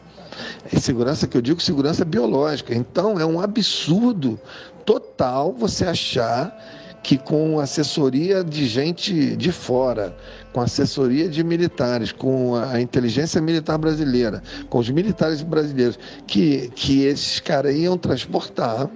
É 0.73 0.79
segurança 0.79 1.27
que 1.27 1.37
eu 1.37 1.43
digo 1.43 1.61
segurança 1.61 2.05
biológica. 2.05 2.75
Então 2.75 3.19
é 3.19 3.27
um 3.27 3.41
absurdo 3.41 4.41
total 4.85 5.53
você 5.53 5.85
achar 5.85 6.57
que 7.03 7.19
com 7.19 7.59
assessoria 7.59 8.45
de 8.45 8.67
gente 8.67 9.37
de 9.37 9.51
fora, 9.51 10.17
com 10.53 10.61
assessoria 10.61 11.29
de 11.29 11.43
militares, 11.43 12.13
com 12.13 12.55
a 12.55 12.81
inteligência 12.81 13.41
militar 13.41 13.77
brasileira, 13.77 14.43
com 14.71 14.79
os 14.79 14.89
militares 14.89 15.43
brasileiros, 15.43 15.99
que, 16.27 16.71
que 16.77 17.05
esses 17.05 17.41
caras 17.41 17.75
iam 17.75 17.99
transportar 17.99 18.89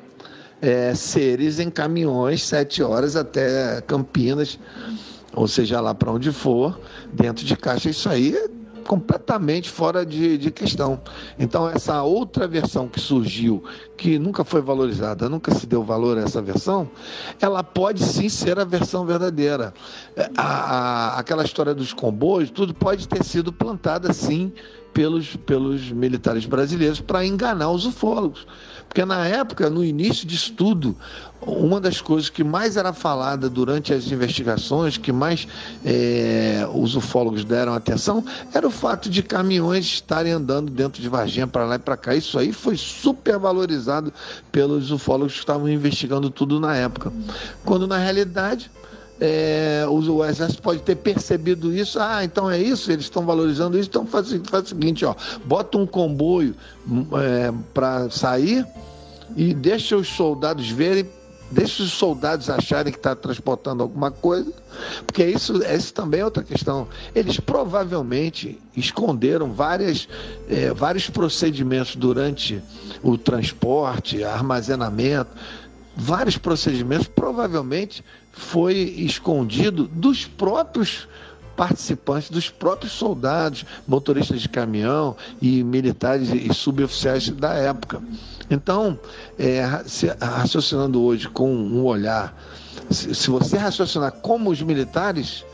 é, 0.60 0.94
seres 0.94 1.58
em 1.58 1.70
caminhões 1.70 2.42
sete 2.42 2.82
horas 2.82 3.16
até 3.16 3.80
Campinas, 3.82 4.58
ou 5.34 5.46
seja, 5.46 5.80
lá 5.80 5.94
para 5.94 6.10
onde 6.10 6.32
for, 6.32 6.78
dentro 7.12 7.44
de 7.44 7.56
caixa. 7.56 7.90
Isso 7.90 8.08
aí 8.08 8.34
é 8.34 8.48
completamente 8.86 9.68
fora 9.68 10.06
de, 10.06 10.38
de, 10.38 10.50
questão. 10.50 11.00
Então, 11.38 11.68
essa 11.68 12.02
outra 12.02 12.46
versão 12.46 12.88
que 12.88 13.00
surgiu, 13.00 13.62
que 13.96 14.18
nunca 14.18 14.44
foi 14.44 14.62
valorizada, 14.62 15.28
nunca 15.28 15.52
se 15.52 15.66
deu 15.66 15.82
valor 15.82 16.16
a 16.16 16.22
essa 16.22 16.40
versão, 16.40 16.88
ela 17.40 17.62
pode 17.62 18.02
sim 18.02 18.28
ser 18.28 18.58
a 18.58 18.64
versão 18.64 19.04
verdadeira. 19.04 19.74
É, 20.16 20.30
a, 20.36 20.46
a, 20.46 21.18
aquela 21.18 21.44
história 21.44 21.74
dos 21.74 21.92
comboios, 21.92 22.50
tudo 22.50 22.72
pode 22.72 23.06
ter 23.08 23.22
sido 23.24 23.52
plantada 23.52 24.12
sim 24.12 24.52
pelos, 24.94 25.36
pelos 25.36 25.90
militares 25.90 26.46
brasileiros 26.46 27.00
para 27.00 27.26
enganar 27.26 27.70
os 27.70 27.84
ufólogos. 27.84 28.46
Porque 28.96 29.04
na 29.04 29.26
época, 29.26 29.68
no 29.68 29.84
início 29.84 30.26
disso 30.26 30.54
tudo, 30.54 30.96
uma 31.42 31.78
das 31.78 32.00
coisas 32.00 32.30
que 32.30 32.42
mais 32.42 32.78
era 32.78 32.94
falada 32.94 33.46
durante 33.46 33.92
as 33.92 34.10
investigações, 34.10 34.96
que 34.96 35.12
mais 35.12 35.46
é, 35.84 36.66
os 36.72 36.96
ufólogos 36.96 37.44
deram 37.44 37.74
atenção, 37.74 38.24
era 38.54 38.66
o 38.66 38.70
fato 38.70 39.10
de 39.10 39.22
caminhões 39.22 39.84
estarem 39.84 40.32
andando 40.32 40.72
dentro 40.72 41.02
de 41.02 41.10
Varginha 41.10 41.46
para 41.46 41.66
lá 41.66 41.74
e 41.74 41.78
para 41.78 41.94
cá. 41.94 42.14
Isso 42.14 42.38
aí 42.38 42.54
foi 42.54 42.74
super 42.78 43.38
valorizado 43.38 44.10
pelos 44.50 44.90
ufólogos 44.90 45.34
que 45.34 45.40
estavam 45.40 45.68
investigando 45.68 46.30
tudo 46.30 46.58
na 46.58 46.74
época. 46.74 47.12
Quando 47.66 47.86
na 47.86 47.98
realidade 47.98 48.70
é, 49.20 49.84
o, 49.88 49.94
o, 49.94 50.24
exército 50.24 50.62
pode 50.62 50.80
ter 50.82 50.96
percebido 50.96 51.74
isso, 51.74 51.98
ah, 51.98 52.24
então 52.24 52.50
é 52.50 52.58
isso, 52.58 52.90
eles 52.92 53.04
estão 53.04 53.24
valorizando 53.24 53.78
isso, 53.78 53.88
então 53.88 54.06
faz, 54.06 54.32
faz 54.44 54.64
o 54.64 54.68
seguinte, 54.68 55.04
ó, 55.04 55.14
bota 55.44 55.78
um 55.78 55.86
comboio 55.86 56.54
hum, 56.86 57.06
é, 57.12 57.52
para 57.72 58.10
sair 58.10 58.66
e 59.34 59.54
deixa 59.54 59.96
os 59.96 60.08
soldados 60.08 60.68
verem 60.70 61.06
deixa 61.50 61.82
os 61.82 61.92
soldados 61.92 62.50
acharem 62.50 62.92
que 62.92 62.98
está 62.98 63.14
transportando 63.14 63.82
alguma 63.82 64.10
coisa, 64.10 64.52
porque 65.06 65.24
isso, 65.24 65.62
essa 65.62 65.92
também 65.92 66.20
é 66.20 66.24
outra 66.24 66.42
questão. 66.42 66.88
Eles 67.14 67.38
provavelmente 67.38 68.58
esconderam 68.76 69.52
várias, 69.52 70.08
é, 70.48 70.72
vários 70.72 71.08
procedimentos 71.08 71.94
durante 71.94 72.62
o 73.02 73.16
transporte, 73.16 74.24
armazenamento, 74.24 75.30
vários 75.96 76.36
procedimentos 76.36 77.08
provavelmente 77.08 78.04
foi 78.32 78.74
escondido 78.74 79.88
dos 79.88 80.26
próprios 80.26 81.08
participantes, 81.56 82.28
dos 82.28 82.50
próprios 82.50 82.92
soldados, 82.92 83.64
motoristas 83.88 84.42
de 84.42 84.48
caminhão 84.48 85.16
e 85.40 85.64
militares 85.64 86.28
e 86.30 86.52
suboficiais 86.52 87.30
da 87.30 87.54
época. 87.54 88.02
Então, 88.50 88.98
é, 89.38 89.62
raciocinando 90.20 91.02
hoje 91.02 91.28
com 91.28 91.50
um 91.50 91.82
olhar, 91.84 92.36
se, 92.90 93.14
se 93.14 93.30
você 93.30 93.56
raciocinar 93.56 94.12
como 94.12 94.50
os 94.50 94.60
militares, 94.60 95.44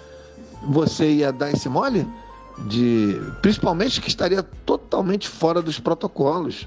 você 0.69 1.11
ia 1.11 1.33
dar 1.33 1.53
esse 1.53 1.69
mole? 1.69 2.07
De, 2.67 3.19
principalmente 3.41 4.01
que 4.01 4.09
estaria 4.09 4.43
totalmente 4.43 5.29
fora 5.29 5.63
dos 5.63 5.79
protocolos. 5.79 6.67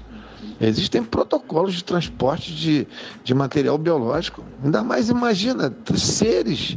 Existem 0.60 1.02
protocolos 1.02 1.74
de 1.74 1.84
transporte 1.84 2.54
de, 2.54 2.86
de 3.22 3.34
material 3.34 3.76
biológico. 3.76 4.42
Ainda 4.64 4.82
mais 4.82 5.08
imagina, 5.08 5.74
seres 5.94 6.76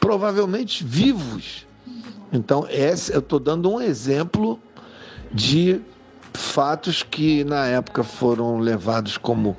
provavelmente 0.00 0.84
vivos. 0.84 1.66
Então, 2.32 2.66
esse, 2.68 3.12
eu 3.12 3.20
estou 3.20 3.38
dando 3.38 3.70
um 3.70 3.80
exemplo 3.80 4.58
de 5.32 5.80
fatos 6.34 7.02
que 7.02 7.44
na 7.44 7.66
época 7.66 8.02
foram 8.02 8.58
levados 8.58 9.16
como 9.16 9.56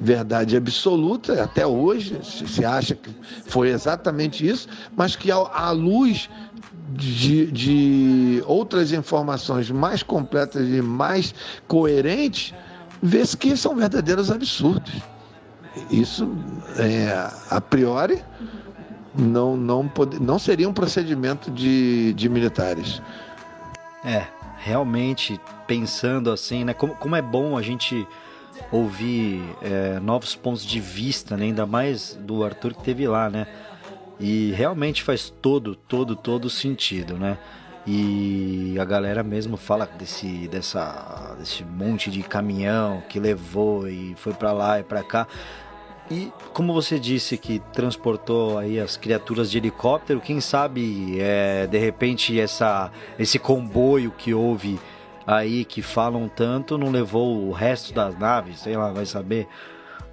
verdade 0.00 0.56
absoluta, 0.56 1.42
até 1.42 1.66
hoje 1.66 2.18
se 2.22 2.64
acha 2.64 2.94
que 2.94 3.10
foi 3.46 3.70
exatamente 3.70 4.46
isso, 4.46 4.68
mas 4.96 5.14
que 5.16 5.30
à 5.30 5.70
luz 5.70 6.28
de, 6.90 7.46
de 7.50 8.42
outras 8.46 8.92
informações 8.92 9.70
mais 9.70 10.02
completas 10.02 10.68
e 10.68 10.82
mais 10.82 11.34
coerentes, 11.66 12.52
vê-se 13.02 13.36
que 13.36 13.56
são 13.56 13.74
verdadeiros 13.76 14.30
absurdos. 14.30 14.92
Isso, 15.90 16.28
é, 16.78 17.30
a 17.50 17.60
priori, 17.60 18.22
não, 19.14 19.56
não, 19.56 19.86
pode, 19.86 20.20
não 20.20 20.38
seria 20.38 20.68
um 20.68 20.72
procedimento 20.72 21.50
de, 21.50 22.12
de 22.14 22.28
militares. 22.28 23.02
É, 24.04 24.26
realmente 24.58 25.40
pensando 25.66 26.30
assim, 26.30 26.64
né? 26.64 26.72
Como, 26.72 26.94
como 26.94 27.16
é 27.16 27.22
bom 27.22 27.56
a 27.56 27.62
gente 27.62 28.06
ouvir 28.70 29.42
é, 29.62 30.00
novos 30.00 30.34
pontos 30.34 30.64
de 30.64 30.80
vista, 30.80 31.36
né? 31.36 31.44
ainda 31.46 31.66
mais 31.66 32.18
do 32.20 32.44
Arthur 32.44 32.74
que 32.74 32.82
teve 32.82 33.06
lá, 33.06 33.28
né? 33.28 33.46
E 34.18 34.52
realmente 34.52 35.02
faz 35.02 35.28
todo, 35.28 35.74
todo, 35.76 36.16
todo 36.16 36.48
sentido, 36.48 37.18
né? 37.18 37.36
E 37.86 38.76
a 38.80 38.84
galera 38.84 39.22
mesmo 39.22 39.56
fala 39.56 39.86
desse, 39.86 40.48
dessa, 40.48 41.36
desse 41.38 41.62
monte 41.62 42.10
de 42.10 42.22
caminhão 42.22 43.02
que 43.08 43.20
levou 43.20 43.88
e 43.88 44.14
foi 44.16 44.32
para 44.32 44.52
lá 44.52 44.80
e 44.80 44.82
para 44.82 45.04
cá. 45.04 45.28
E 46.10 46.32
como 46.52 46.72
você 46.72 46.98
disse 46.98 47.36
que 47.36 47.60
transportou 47.72 48.58
aí 48.58 48.78
as 48.80 48.96
criaturas 48.96 49.50
de 49.50 49.58
helicóptero, 49.58 50.20
quem 50.20 50.40
sabe 50.40 51.20
é, 51.20 51.66
de 51.66 51.78
repente 51.78 52.40
essa, 52.40 52.90
esse 53.18 53.38
comboio 53.38 54.12
que 54.12 54.34
houve 54.34 54.80
aí 55.26 55.64
que 55.64 55.82
falam 55.82 56.28
tanto 56.28 56.78
não 56.78 56.90
levou 56.90 57.48
o 57.48 57.52
resto 57.52 57.92
das 57.92 58.16
naves, 58.16 58.60
sei 58.60 58.76
lá, 58.76 58.92
vai 58.92 59.06
saber. 59.06 59.48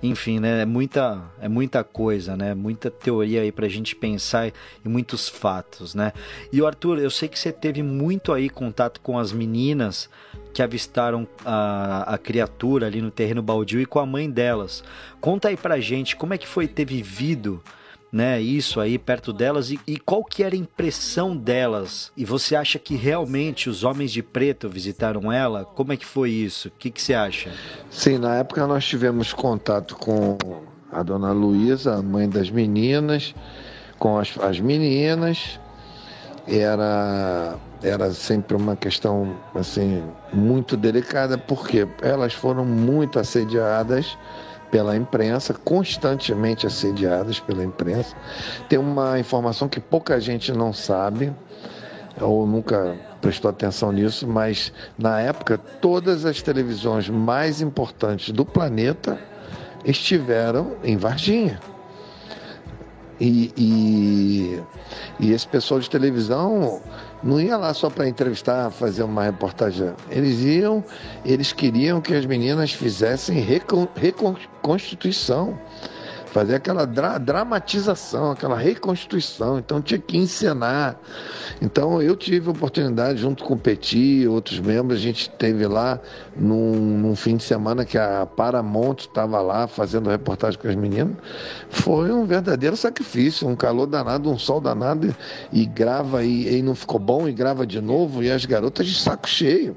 Enfim, 0.04 0.38
né? 0.38 0.64
É 0.64 0.66
muita, 0.66 1.24
é 1.40 1.48
muita 1.48 1.82
coisa, 1.82 2.36
né? 2.36 2.54
Muita 2.54 2.92
teoria 2.92 3.42
aí 3.42 3.54
pra 3.54 3.70
gente 3.70 3.96
pensar 3.96 4.50
e 4.50 4.90
muitos 4.90 5.30
fatos, 5.30 5.96
né? 5.96 6.12
E 6.52 6.62
o 6.62 6.68
Arthur, 6.68 7.00
eu 7.00 7.10
sei 7.10 7.30
que 7.30 7.40
você 7.40 7.54
teve 7.54 7.82
muito 7.82 8.34
aí 8.34 8.50
contato 8.50 9.00
com 9.00 9.18
as 9.18 9.32
meninas 9.32 10.10
que 10.54 10.62
avistaram 10.62 11.26
a, 11.46 12.16
a 12.16 12.18
criatura 12.18 12.88
ali 12.88 13.02
no 13.02 13.10
terreno 13.10 13.42
baldio 13.42 13.80
e 13.80 13.86
com 13.86 13.98
a 13.98 14.06
mãe 14.06 14.30
delas. 14.30 14.84
Conta 15.22 15.48
aí 15.48 15.56
pra 15.56 15.80
gente 15.80 16.18
como 16.18 16.34
é 16.34 16.38
que 16.38 16.48
foi 16.48 16.68
ter 16.68 16.84
vivido 16.84 17.64
né, 18.14 18.40
isso 18.40 18.80
aí 18.80 19.00
perto 19.00 19.34
delas 19.34 19.72
e, 19.72 19.80
e, 19.88 19.98
qual 19.98 20.24
que 20.24 20.44
era 20.44 20.54
a 20.54 20.58
impressão 20.58 21.36
delas? 21.36 22.12
E 22.16 22.24
você 22.24 22.56
acha 22.56 22.78
que 22.78 22.96
realmente 22.96 23.72
os 23.72 23.84
homens 23.84 24.12
de 24.12 24.22
preto 24.22 24.70
visitaram 24.70 25.32
ela? 25.32 25.66
Como 25.66 25.92
é 25.92 25.98
que 25.98 26.06
foi 26.06 26.30
isso? 26.30 26.68
O 26.68 26.72
que, 26.72 26.92
que 26.92 27.02
você 27.02 27.16
acha? 27.16 27.52
Sim, 27.90 28.20
na 28.20 28.36
época 28.36 28.68
nós 28.68 28.86
tivemos 28.86 29.34
contato 29.34 29.96
com 29.96 30.38
a 30.92 31.02
dona 31.02 31.32
Luísa, 31.32 31.96
a 31.96 32.04
mãe 32.04 32.30
das 32.30 32.52
meninas, 32.52 33.34
com 33.98 34.20
as, 34.20 34.38
as 34.38 34.60
meninas. 34.60 35.60
Era, 36.48 37.56
era 37.82 38.12
sempre 38.12 38.56
uma 38.56 38.76
questão 38.76 39.36
assim 39.56 40.04
muito 40.32 40.78
delicada, 40.78 41.36
porque 41.36 41.88
elas 42.00 42.34
foram 42.34 42.64
muito 42.64 43.18
assediadas 43.18 44.16
pela 44.74 44.98
imprensa, 44.98 45.54
constantemente 45.54 46.66
assediadas 46.66 47.40
pela 47.40 47.64
imprensa. 47.64 48.16
Tem 48.68 48.80
uma 48.80 49.20
informação 49.20 49.70
que 49.70 49.80
pouca 49.80 50.20
gente 50.20 50.52
não 50.52 50.74
sabe, 50.74 51.32
ou 52.20 52.48
nunca 52.48 52.98
prestou 53.22 53.52
atenção 53.52 53.92
nisso, 53.92 54.28
mas 54.28 54.74
na 54.98 55.22
época 55.22 55.60
todas 55.80 56.26
as 56.26 56.42
televisões 56.42 57.08
mais 57.08 57.62
importantes 57.62 58.32
do 58.32 58.44
planeta 58.44 59.20
estiveram 59.86 60.76
em 60.84 60.98
Varginha. 60.98 61.62
E, 63.20 63.54
e, 63.56 64.64
e 65.20 65.34
esse 65.34 65.48
pessoal 65.48 65.80
de 65.80 65.88
televisão 65.88 66.82
não 67.24 67.40
ia 67.40 67.56
lá 67.56 67.74
só 67.74 67.90
para 67.90 68.08
entrevistar, 68.08 68.70
fazer 68.70 69.04
uma 69.04 69.24
reportagem. 69.24 69.94
Eles 70.10 70.40
iam, 70.42 70.84
eles 71.24 71.54
queriam 71.54 72.02
que 72.02 72.14
as 72.14 72.26
meninas 72.26 72.74
fizessem 72.74 73.40
recon, 73.40 73.88
reconstituição 73.96 75.58
fazer 76.34 76.56
aquela 76.56 76.86
dra 76.86 77.20
dramatização, 77.20 78.32
aquela 78.32 78.58
reconstituição. 78.58 79.60
Então 79.60 79.80
tinha 79.80 80.00
que 80.00 80.18
encenar. 80.18 80.98
Então 81.62 82.02
eu 82.02 82.16
tive 82.16 82.50
oportunidade, 82.50 83.22
junto 83.22 83.44
com 83.44 83.54
o 83.54 83.58
Petit 83.58 84.24
e 84.24 84.28
outros 84.28 84.60
membros, 84.60 84.98
a 84.98 85.02
gente 85.02 85.30
teve 85.30 85.68
lá 85.68 86.00
num, 86.36 86.74
num 86.74 87.16
fim 87.16 87.38
de 87.38 87.44
semana 87.44 87.86
que 87.86 88.00
a 88.00 88.26
Paramount 88.26 89.02
estava 89.02 89.40
lá 89.42 89.68
fazendo 89.68 90.10
reportagem 90.10 90.60
com 90.60 90.68
as 90.68 90.76
meninas. 90.76 91.16
Foi 91.70 92.12
um 92.12 92.26
verdadeiro 92.26 92.76
sacrifício, 92.76 93.48
um 93.48 93.56
calor 93.56 93.86
danado, 93.86 94.30
um 94.30 94.40
sol 94.40 94.60
danado, 94.60 95.16
e 95.52 95.66
grava 95.68 96.24
e, 96.24 96.58
e 96.58 96.62
não 96.64 96.74
ficou 96.74 97.00
bom, 97.00 97.30
e 97.30 97.32
grava 97.32 97.66
de 97.66 97.80
novo, 97.80 98.24
e 98.24 98.32
as 98.32 98.44
garotas 98.44 98.88
de 98.88 99.00
saco 99.00 99.30
cheio. 99.30 99.76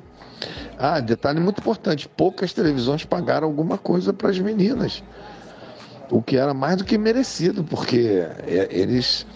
Ah, 0.78 1.00
detalhe 1.00 1.38
muito 1.38 1.58
importante: 1.58 2.08
poucas 2.08 2.54
televisões 2.54 3.04
pagaram 3.04 3.46
alguma 3.46 3.76
coisa 3.76 4.12
para 4.12 4.30
as 4.30 4.38
meninas 4.38 5.02
o 6.10 6.22
que 6.22 6.36
era 6.36 6.54
mais 6.54 6.76
do 6.76 6.84
que 6.84 6.96
merecido, 6.96 7.64
porque 7.64 8.26
é, 8.46 8.68
eles 8.70 9.26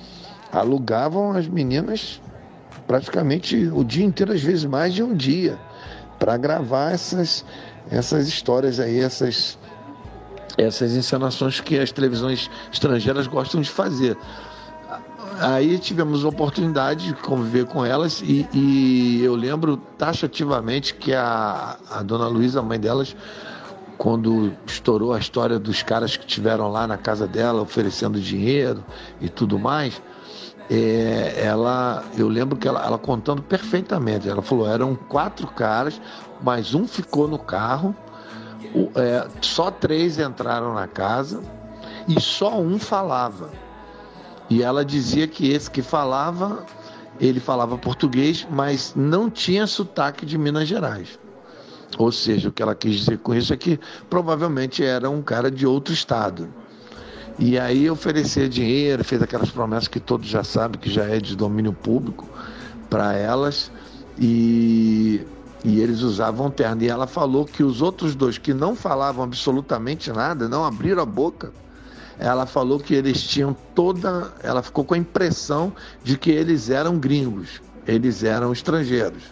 alugavam 0.53 1.33
as 1.33 1.47
meninas 1.47 2.21
praticamente 2.87 3.71
o 3.73 3.85
dia 3.85 4.05
inteiro, 4.05 4.33
às 4.33 4.43
vezes 4.43 4.65
mais 4.65 4.93
de 4.93 5.01
um 5.01 5.15
dia, 5.15 5.57
para 6.19 6.37
gravar 6.37 6.93
essas, 6.93 7.45
essas 7.89 8.27
histórias 8.27 8.81
aí, 8.81 8.99
essas, 8.99 9.57
essas 10.59 10.97
encenações 10.97 11.61
que 11.61 11.79
as 11.79 11.93
televisões 11.93 12.51
estrangeiras 12.73 13.29
gostam 13.29 13.61
de 13.61 13.71
fazer. 13.71 14.17
Aí 15.39 15.79
tivemos 15.79 16.25
a 16.25 16.29
oportunidade 16.29 17.07
de 17.07 17.15
conviver 17.15 17.65
com 17.65 17.87
elas 17.87 18.21
e, 18.23 18.47
e 18.53 19.23
eu 19.23 19.37
lembro 19.37 19.77
taxativamente 19.97 20.93
que 20.95 21.15
a, 21.15 21.77
a 21.91 22.03
dona 22.03 22.27
Luísa, 22.27 22.59
a 22.59 22.63
mãe 22.63 22.79
delas, 22.79 23.17
quando 24.01 24.51
estourou 24.67 25.13
a 25.13 25.19
história 25.19 25.59
dos 25.59 25.83
caras 25.83 26.17
que 26.17 26.25
tiveram 26.25 26.73
lá 26.73 26.87
na 26.87 26.97
casa 26.97 27.27
dela 27.27 27.61
oferecendo 27.61 28.19
dinheiro 28.19 28.83
e 29.21 29.29
tudo 29.29 29.59
mais, 29.59 30.01
é, 30.71 31.35
ela, 31.45 32.03
eu 32.17 32.27
lembro 32.27 32.57
que 32.57 32.67
ela, 32.67 32.83
ela, 32.83 32.97
contando 32.97 33.43
perfeitamente. 33.43 34.27
Ela 34.27 34.41
falou: 34.41 34.67
eram 34.67 34.97
quatro 34.97 35.47
caras, 35.49 36.01
mas 36.43 36.73
um 36.73 36.89
ficou 36.89 37.29
no 37.29 37.39
carro, 37.39 37.95
o, 38.75 38.91
é, 38.99 39.29
só 39.43 39.71
três 39.71 40.19
entraram 40.19 40.73
na 40.73 40.87
casa 40.87 41.43
e 42.09 42.19
só 42.19 42.59
um 42.59 42.79
falava. 42.79 43.51
E 44.49 44.63
ela 44.63 44.83
dizia 44.83 45.29
que 45.29 45.53
esse 45.53 45.71
que 45.71 45.83
falava, 45.83 46.65
ele 47.21 47.39
falava 47.39 47.77
português, 47.77 48.49
mas 48.51 48.95
não 48.97 49.29
tinha 49.29 49.67
sotaque 49.67 50.25
de 50.25 50.39
Minas 50.39 50.67
Gerais. 50.67 51.19
Ou 51.99 52.13
seja, 52.13 52.49
o 52.49 52.53
que 52.53 52.63
ela 52.63 52.75
quis 52.75 52.97
dizer 52.97 53.19
com 53.19 53.35
isso 53.35 53.53
é 53.53 53.57
que 53.57 53.79
provavelmente 54.09 54.85
era 54.85 55.11
um 55.11 55.23
cara 55.23 55.51
de 55.51 55.67
outro 55.67 55.93
estado. 55.93 56.49
E 57.39 57.59
aí 57.59 57.91
oferecer 57.91 58.49
dinheiro, 58.49 59.03
fez 59.03 59.23
aquelas 59.23 59.51
promessas 59.51 59.89
que 59.89 59.99
todos 59.99 60.29
já 60.29 60.45
sabem 60.45 60.79
que 60.79 60.91
já 60.91 61.05
é 61.05 61.19
de 61.19 61.35
domínio 61.35 61.73
público 61.73 62.29
para 62.91 63.15
elas. 63.15 63.71
E, 64.19 65.25
e 65.65 65.81
eles 65.81 66.03
usavam 66.03 66.51
terno. 66.51 66.83
E 66.83 66.89
ela 66.89 67.07
falou 67.07 67.47
que 67.47 67.63
os 67.63 67.81
outros 67.81 68.15
dois 68.15 68.37
que 68.37 68.53
não 68.53 68.77
falavam 68.77 69.25
absolutamente 69.25 70.13
nada, 70.13 70.49
não 70.49 70.65
abriram 70.65 71.03
a 71.03 71.07
boca, 71.07 71.53
ela 72.19 72.45
falou 72.45 72.79
que 72.79 72.95
eles 72.95 73.23
tinham 73.23 73.57
toda. 73.75 74.35
Ela 74.43 74.63
ficou 74.63 74.85
com 74.85 74.93
a 74.93 74.99
impressão 74.99 75.73
de 76.05 76.19
que 76.19 76.31
eles 76.31 76.69
eram 76.69 76.99
gringos, 76.99 77.63
eles 77.87 78.23
eram 78.23 78.53
estrangeiros, 78.53 79.23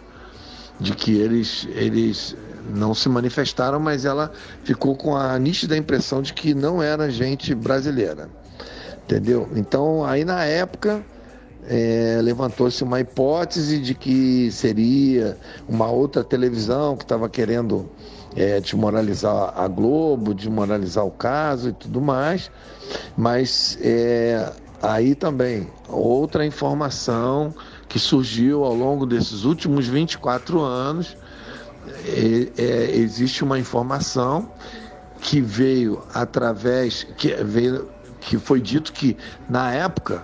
de 0.79 0.93
que 0.93 1.11
eles, 1.15 1.67
eles 1.73 2.35
não 2.73 2.93
se 2.93 3.09
manifestaram, 3.09 3.79
mas 3.79 4.05
ela 4.05 4.31
ficou 4.63 4.95
com 4.95 5.15
a 5.15 5.37
nítida 5.39 5.77
impressão 5.77 6.21
de 6.21 6.33
que 6.33 6.53
não 6.53 6.81
era 6.81 7.09
gente 7.09 7.53
brasileira. 7.53 8.29
Entendeu? 9.03 9.49
Então, 9.55 10.05
aí 10.05 10.23
na 10.23 10.43
época, 10.43 11.03
é, 11.67 12.19
levantou-se 12.21 12.83
uma 12.83 12.99
hipótese 12.99 13.79
de 13.79 13.93
que 13.93 14.51
seria 14.51 15.37
uma 15.67 15.89
outra 15.89 16.23
televisão 16.23 16.95
que 16.95 17.03
estava 17.03 17.27
querendo 17.29 17.89
é, 18.35 18.59
desmoralizar 18.59 19.53
a 19.55 19.67
Globo, 19.67 20.33
desmoralizar 20.33 21.05
o 21.05 21.11
caso 21.11 21.69
e 21.69 21.73
tudo 21.73 21.99
mais, 22.01 22.51
mas 23.17 23.77
é, 23.81 24.51
aí 24.81 25.15
também 25.15 25.67
outra 25.87 26.45
informação 26.45 27.53
que 27.87 27.99
surgiu 27.99 28.63
ao 28.63 28.73
longo 28.73 29.05
desses 29.05 29.43
últimos 29.43 29.87
24 29.87 30.61
anos 30.61 31.17
é, 32.09 32.61
é, 32.61 32.95
existe 32.95 33.43
uma 33.43 33.59
informação 33.59 34.51
que 35.21 35.41
veio 35.41 36.01
através, 36.13 37.03
que 37.17 37.33
veio, 37.35 37.89
que 38.19 38.37
foi 38.37 38.61
dito 38.61 38.91
que 38.91 39.17
na 39.49 39.71
época, 39.71 40.23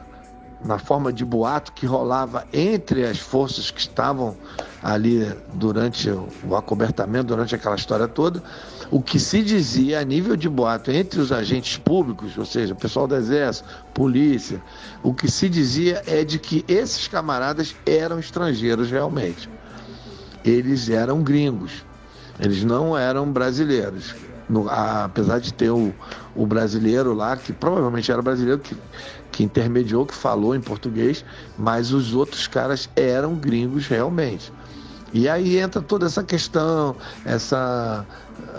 na 0.63 0.79
forma 0.79 1.11
de 1.13 1.23
boato 1.23 1.73
que 1.73 1.85
rolava 1.85 2.45
entre 2.51 3.05
as 3.05 3.19
forças 3.19 3.69
que 3.69 3.79
estavam 3.79 4.35
ali 4.81 5.25
durante 5.53 6.09
o 6.09 6.55
acobertamento, 6.55 7.27
durante 7.27 7.55
aquela 7.55 7.75
história 7.75 8.07
toda, 8.07 8.41
o 8.89 9.01
que 9.01 9.19
se 9.19 9.41
dizia 9.41 9.99
a 9.99 10.03
nível 10.03 10.35
de 10.35 10.47
boato 10.47 10.91
entre 10.91 11.19
os 11.19 11.31
agentes 11.31 11.77
públicos, 11.77 12.37
ou 12.37 12.45
seja, 12.45 12.73
o 12.73 12.77
pessoal 12.77 13.07
do 13.07 13.15
Exército, 13.15 13.67
polícia, 13.93 14.61
o 15.03 15.13
que 15.13 15.29
se 15.29 15.49
dizia 15.49 16.01
é 16.05 16.23
de 16.23 16.39
que 16.39 16.63
esses 16.67 17.07
camaradas 17.07 17.75
eram 17.85 18.19
estrangeiros 18.19 18.89
realmente 18.89 19.49
eles 20.45 20.89
eram 20.89 21.23
gringos, 21.23 21.85
eles 22.39 22.63
não 22.63 22.97
eram 22.97 23.31
brasileiros. 23.31 24.13
No, 24.47 24.69
a, 24.69 25.05
apesar 25.05 25.39
de 25.39 25.51
ter 25.51 25.71
o, 25.71 25.91
o 26.35 26.45
brasileiro 26.45 27.13
lá, 27.13 27.35
que 27.35 27.51
provavelmente 27.51 28.11
era 28.11 28.21
brasileiro, 28.21 28.59
que, 28.59 28.77
que 29.31 29.43
intermediou, 29.43 30.05
que 30.05 30.13
falou 30.13 30.55
em 30.55 30.61
português, 30.61 31.25
mas 31.57 31.91
os 31.91 32.13
outros 32.13 32.47
caras 32.47 32.87
eram 32.95 33.33
gringos 33.35 33.87
realmente. 33.87 34.51
E 35.15 35.29
aí 35.29 35.57
entra 35.57 35.81
toda 35.81 36.05
essa 36.05 36.23
questão, 36.23 36.95
essa. 37.23 38.05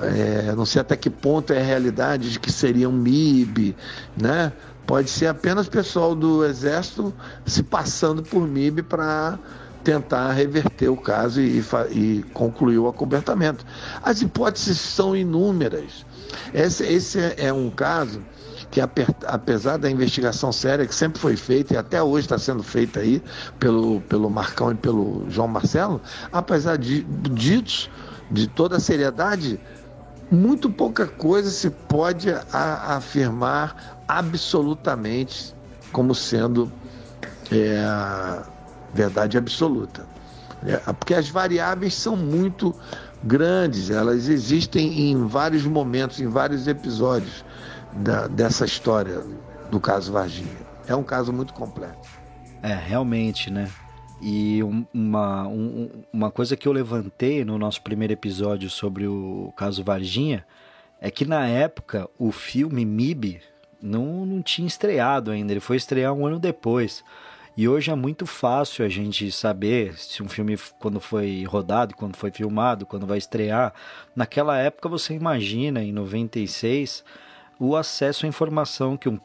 É, 0.03 0.55
não 0.57 0.65
sei 0.65 0.81
até 0.81 0.97
que 0.97 1.11
ponto 1.11 1.53
é 1.53 1.61
a 1.61 1.63
realidade 1.63 2.33
de 2.33 2.41
que 2.41 2.51
seria 2.51 2.89
um 2.89 2.93
MIB, 2.93 3.77
né? 4.17 4.53
Pode 4.87 5.11
ser 5.11 5.27
apenas 5.27 5.69
pessoal 5.69 6.15
do 6.15 6.45
Exército 6.45 7.13
se 7.45 7.63
passando 7.63 8.23
por 8.23 8.49
MIB 8.49 8.83
para 8.83 9.39
tentar 9.87 10.33
reverter 10.33 10.89
o 10.89 10.97
caso 10.97 11.41
e, 11.41 11.63
e 11.93 12.25
concluir 12.35 12.77
o 12.77 12.89
acobertamento. 12.89 13.65
As 14.03 14.21
hipóteses 14.21 14.81
são 14.81 15.15
inúmeras. 15.15 16.05
Esse, 16.53 16.83
esse 16.85 17.21
é 17.37 17.53
um 17.53 17.71
caso 17.71 18.21
que, 18.69 18.81
apesar 18.81 19.77
da 19.77 19.89
investigação 19.89 20.51
séria 20.51 20.85
que 20.85 20.95
sempre 20.95 21.21
foi 21.21 21.37
feita 21.37 21.75
e 21.75 21.77
até 21.77 22.03
hoje 22.03 22.27
está 22.27 22.37
sendo 22.37 22.65
feita 22.65 22.99
aí 22.99 23.23
pelo, 23.61 24.01
pelo 24.03 24.29
Marcão 24.29 24.73
e 24.73 24.75
pelo 24.75 25.25
João 25.31 25.47
Marcelo, 25.47 26.01
apesar 26.33 26.77
de 26.77 27.05
ditos 27.05 27.89
de 28.29 28.49
toda 28.49 28.79
a 28.79 28.81
seriedade, 28.81 29.61
muito 30.33 30.69
pouca 30.69 31.07
coisa 31.07 31.49
se 31.49 31.71
pode 31.71 32.29
a, 32.29 32.97
afirmar 32.97 34.03
absolutamente 34.09 35.55
como 35.93 36.13
sendo 36.13 36.73
é, 37.53 38.56
verdade 38.97 39.39
absoluta. 39.39 40.07
É, 40.65 40.77
porque 40.93 41.15
as 41.15 41.29
variáveis 41.29 41.95
são 41.95 42.17
muito 42.17 42.75
grandes, 43.23 43.91
elas 43.91 44.29
existem 44.29 45.11
em 45.11 45.27
vários 45.27 45.65
momentos, 45.65 46.21
em 46.21 46.29
vários 46.29 46.67
episódios 46.67 47.45
da, 47.93 48.27
dessa 48.27 48.65
história 48.65 49.23
do 49.71 49.79
caso 49.79 50.13
Varginha. 50.13 50.67
É 50.89 50.95
um 50.95 51.03
caso 51.03 51.33
muito 51.33 51.53
complexo. 51.53 52.11
É, 52.63 52.75
realmente, 52.75 53.51
né? 53.51 53.71
E 54.21 54.61
uma, 54.95 55.47
um, 55.47 55.91
uma 56.13 56.31
coisa 56.31 56.57
que 56.57 56.67
eu 56.67 56.73
levantei 56.73 57.45
no 57.45 57.59
nosso 57.59 57.83
primeiro 57.83 58.15
episódio 58.15 58.71
sobre 58.71 59.07
o 59.07 59.53
caso 59.57 59.85
Varginha 59.85 60.45
é 61.01 61.11
que 61.11 61.27
na 61.27 61.47
época 61.47 62.09
o 62.19 62.33
filme 62.33 62.85
MIB 62.85 63.41
não, 63.81 64.25
não 64.25 64.43
tinha 64.43 64.67
estreado 64.67 65.31
ainda, 65.31 65.53
ele 65.53 65.61
foi 65.61 65.77
estrear 65.77 66.13
um 66.15 66.27
ano 66.27 66.39
depois. 66.39 67.05
E 67.57 67.67
hoje 67.67 67.91
é 67.91 67.95
muito 67.95 68.27
fácil 68.27 68.85
a 68.85 68.89
gente 68.89 69.33
saber 69.33 69.97
se 69.97 70.23
um 70.23 70.29
filme, 70.29 70.59
quando 70.79 71.01
foi 71.01 71.43
rodado, 71.45 71.97
quando 71.97 72.15
foi 72.15 72.31
filmado, 72.31 72.85
quando 72.85 73.07
vai 73.07 73.17
estrear. 73.17 73.73
Naquela 74.15 74.59
época, 74.59 74.91
você 74.91 75.15
imagina, 75.15 75.83
em 75.83 75.91
96, 75.91 77.03
o 77.59 77.75
acesso 77.75 78.27
à 78.27 78.29
informação 78.29 78.95
que, 78.95 79.09
um, 79.09 79.19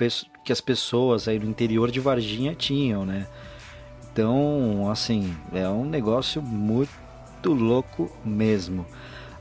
que 0.46 0.54
as 0.54 0.62
pessoas 0.62 1.28
aí 1.28 1.38
no 1.38 1.50
interior 1.50 1.92
de 1.92 2.00
Varginha 2.00 2.56
tinham, 2.56 3.06
né? 3.06 3.28
Então, 4.14 4.90
assim, 4.90 5.36
é 5.52 5.68
um 5.68 5.84
negócio 5.84 6.42
muito 6.42 7.52
louco 7.52 8.10
mesmo. 8.24 8.86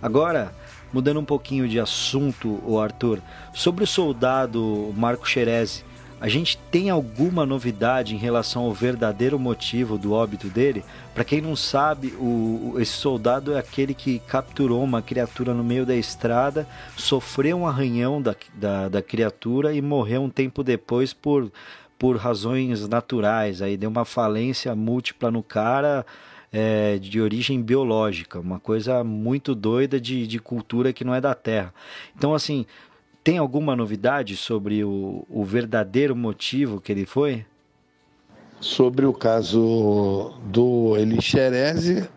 Agora, 0.02 0.52
mudando 0.92 1.20
um 1.20 1.24
pouquinho 1.24 1.68
de 1.68 1.78
assunto, 1.78 2.60
o 2.66 2.80
Arthur, 2.80 3.22
sobre 3.54 3.84
o 3.84 3.86
soldado 3.86 4.92
Marco 4.96 5.28
Xerezi, 5.28 5.84
a 6.20 6.28
gente 6.28 6.58
tem 6.70 6.90
alguma 6.90 7.46
novidade 7.46 8.14
em 8.14 8.18
relação 8.18 8.64
ao 8.64 8.74
verdadeiro 8.74 9.38
motivo 9.38 9.96
do 9.96 10.12
óbito 10.12 10.48
dele? 10.48 10.84
Para 11.14 11.24
quem 11.24 11.40
não 11.40 11.56
sabe, 11.56 12.08
o, 12.18 12.74
esse 12.78 12.92
soldado 12.92 13.54
é 13.54 13.58
aquele 13.58 13.94
que 13.94 14.18
capturou 14.18 14.84
uma 14.84 15.00
criatura 15.00 15.54
no 15.54 15.64
meio 15.64 15.86
da 15.86 15.96
estrada, 15.96 16.68
sofreu 16.94 17.60
um 17.60 17.66
arranhão 17.66 18.20
da, 18.20 18.36
da, 18.54 18.88
da 18.90 19.02
criatura 19.02 19.72
e 19.72 19.80
morreu 19.80 20.22
um 20.22 20.28
tempo 20.28 20.62
depois 20.62 21.14
por, 21.14 21.50
por 21.98 22.18
razões 22.18 22.86
naturais. 22.86 23.62
Aí 23.62 23.78
deu 23.78 23.88
uma 23.88 24.04
falência 24.04 24.74
múltipla 24.74 25.30
no 25.30 25.42
cara. 25.42 26.04
É, 26.52 26.98
de 26.98 27.20
origem 27.20 27.62
biológica, 27.62 28.40
uma 28.40 28.58
coisa 28.58 29.04
muito 29.04 29.54
doida 29.54 30.00
de, 30.00 30.26
de 30.26 30.40
cultura 30.40 30.92
que 30.92 31.04
não 31.04 31.14
é 31.14 31.20
da 31.20 31.32
Terra. 31.32 31.72
Então, 32.16 32.34
assim, 32.34 32.66
tem 33.22 33.38
alguma 33.38 33.76
novidade 33.76 34.36
sobre 34.36 34.82
o, 34.84 35.24
o 35.28 35.44
verdadeiro 35.44 36.16
motivo 36.16 36.80
que 36.80 36.90
ele 36.90 37.04
foi? 37.04 37.44
Sobre 38.60 39.06
o 39.06 39.12
caso 39.12 40.34
do 40.44 40.96
Elixerese, 40.96 42.08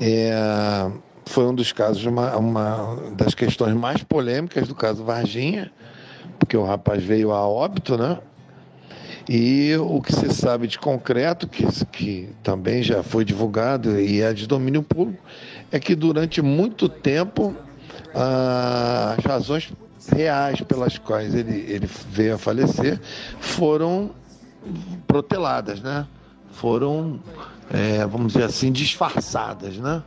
é, 0.00 0.90
foi 1.26 1.46
um 1.46 1.54
dos 1.54 1.72
casos, 1.72 2.04
uma, 2.04 2.36
uma 2.36 2.96
das 3.16 3.34
questões 3.34 3.74
mais 3.74 4.02
polêmicas 4.02 4.68
do 4.68 4.74
caso 4.74 5.04
Varginha, 5.04 5.70
porque 6.38 6.56
o 6.56 6.64
rapaz 6.64 7.02
veio 7.02 7.32
a 7.32 7.46
óbito, 7.46 7.96
né? 7.96 8.18
E 9.28 9.74
o 9.78 10.02
que 10.02 10.12
se 10.12 10.34
sabe 10.34 10.66
de 10.66 10.78
concreto, 10.78 11.48
que, 11.48 11.64
que 11.86 12.28
também 12.42 12.82
já 12.82 13.02
foi 13.02 13.24
divulgado 13.24 13.98
e 13.98 14.20
é 14.20 14.34
de 14.34 14.46
domínio 14.46 14.82
público, 14.82 15.22
é 15.72 15.80
que 15.80 15.94
durante 15.94 16.42
muito 16.42 16.88
tempo 16.88 17.56
ah, 18.14 19.14
as 19.16 19.24
razões 19.24 19.72
reais 20.08 20.60
pelas 20.62 20.98
quais 20.98 21.34
ele, 21.34 21.64
ele 21.68 21.88
veio 22.10 22.34
a 22.34 22.38
falecer 22.38 23.00
foram 23.40 24.10
proteladas, 25.06 25.80
né? 25.80 26.06
Foram, 26.52 27.20
é, 27.72 28.06
vamos 28.06 28.32
dizer 28.32 28.44
assim, 28.44 28.70
disfarçadas, 28.72 29.76
né? 29.76 30.02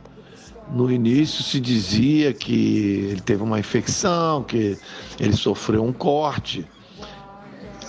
No 0.70 0.90
início 0.90 1.42
se 1.42 1.60
dizia 1.60 2.32
que 2.32 3.08
ele 3.10 3.20
teve 3.20 3.42
uma 3.42 3.58
infecção, 3.58 4.42
que 4.42 4.78
ele 5.18 5.34
sofreu 5.34 5.84
um 5.84 5.92
corte. 5.92 6.66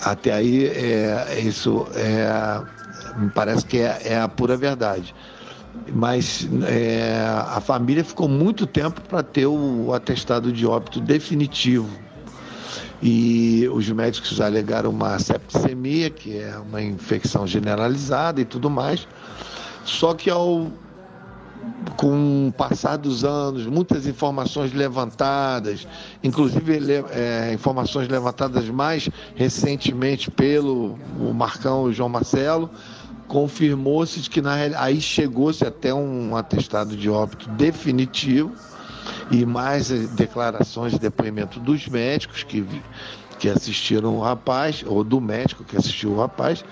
Até 0.02 0.32
aí, 0.32 0.66
é, 0.66 1.40
isso 1.40 1.86
é, 1.94 2.62
me 3.18 3.30
parece 3.30 3.66
que 3.66 3.78
é, 3.78 4.00
é 4.04 4.20
a 4.20 4.28
pura 4.28 4.56
verdade 4.56 5.14
mas 5.92 6.48
é, 6.66 7.24
a 7.48 7.60
família 7.60 8.04
ficou 8.04 8.28
muito 8.28 8.66
tempo 8.66 9.00
para 9.02 9.22
ter 9.22 9.46
o 9.46 9.92
atestado 9.92 10.52
de 10.52 10.66
óbito 10.66 11.00
definitivo. 11.00 11.88
E 13.02 13.66
os 13.72 13.88
médicos 13.88 14.40
alegaram 14.40 14.90
uma 14.90 15.18
septicemia, 15.18 16.10
que 16.10 16.38
é 16.38 16.58
uma 16.58 16.82
infecção 16.82 17.46
generalizada 17.46 18.40
e 18.40 18.44
tudo 18.44 18.68
mais. 18.68 19.08
Só 19.84 20.12
que 20.12 20.28
ao 20.28 20.70
com 21.96 22.48
o 22.48 22.52
passar 22.52 22.96
dos 22.96 23.24
anos, 23.24 23.66
muitas 23.66 24.06
informações 24.06 24.72
levantadas, 24.72 25.86
inclusive 26.22 27.04
é, 27.10 27.52
informações 27.52 28.08
levantadas 28.08 28.68
mais 28.68 29.08
recentemente 29.34 30.30
pelo 30.30 30.98
Marcão 31.34 31.90
e 31.90 31.92
João 31.92 32.08
Marcelo, 32.08 32.70
confirmou-se 33.30 34.28
que 34.28 34.42
na, 34.42 34.54
aí 34.76 35.00
chegou-se 35.00 35.64
até 35.64 35.94
um 35.94 36.34
atestado 36.34 36.96
de 36.96 37.08
óbito 37.08 37.48
definitivo 37.50 38.52
e 39.30 39.46
mais 39.46 39.88
declarações 39.88 40.94
de 40.94 40.98
depoimento 40.98 41.60
dos 41.60 41.86
médicos 41.86 42.42
que, 42.42 42.66
que 43.38 43.48
assistiram 43.48 44.16
o 44.16 44.20
rapaz, 44.20 44.82
ou 44.84 45.04
do 45.04 45.20
médico 45.20 45.62
que 45.62 45.76
assistiu 45.76 46.10
o 46.10 46.18
rapaz, 46.18 46.64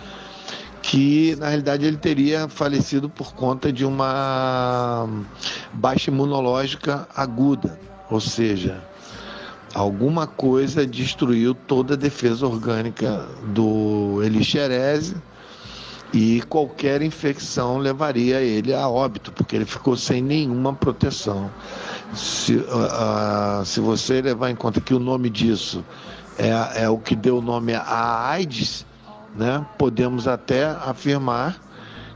que 0.83 1.37
na 1.37 1.47
realidade 1.47 1.87
ele 1.87 1.97
teria 1.97 2.49
falecido 2.49 3.09
por 3.09 3.33
conta 3.35 3.73
de 3.73 3.85
uma 3.85 5.09
baixa 5.75 6.11
imunológica 6.11 7.07
aguda, 7.14 7.79
ou 8.11 8.21
seja, 8.21 8.83
alguma 9.73 10.27
coisa 10.27 10.85
destruiu 10.85 11.55
toda 11.55 11.94
a 11.94 11.97
defesa 11.97 12.44
orgânica 12.49 13.29
do 13.55 14.21
Elixerese 14.25 15.14
e 16.12 16.42
qualquer 16.49 17.03
infecção 17.03 17.79
levaria 17.79 18.40
ele 18.40 18.75
a 18.75 18.88
óbito, 18.88 19.31
porque 19.33 19.57
ele 19.57 19.66
ficou 19.66 19.97
sem 19.97 20.23
nenhuma 20.23 20.73
proteção. 20.73 21.51
Se, 22.14 22.57
uh, 22.57 22.62
uh, 22.62 23.64
se 23.64 23.81
você 23.81 24.23
levar 24.23 24.51
em 24.51 24.57
conta 24.57 24.81
que 24.81 24.94
o 24.94 24.99
nome 24.99 25.29
disso 25.29 25.85
é, 26.38 26.85
é 26.85 26.88
o 26.88 26.99
que 26.99 27.14
deu 27.14 27.38
o 27.38 27.42
nome 27.42 27.75
à 27.75 28.31
AIDS, 28.31 28.87
né, 29.37 29.64
podemos 29.77 30.27
até 30.27 30.66
afirmar 30.66 31.57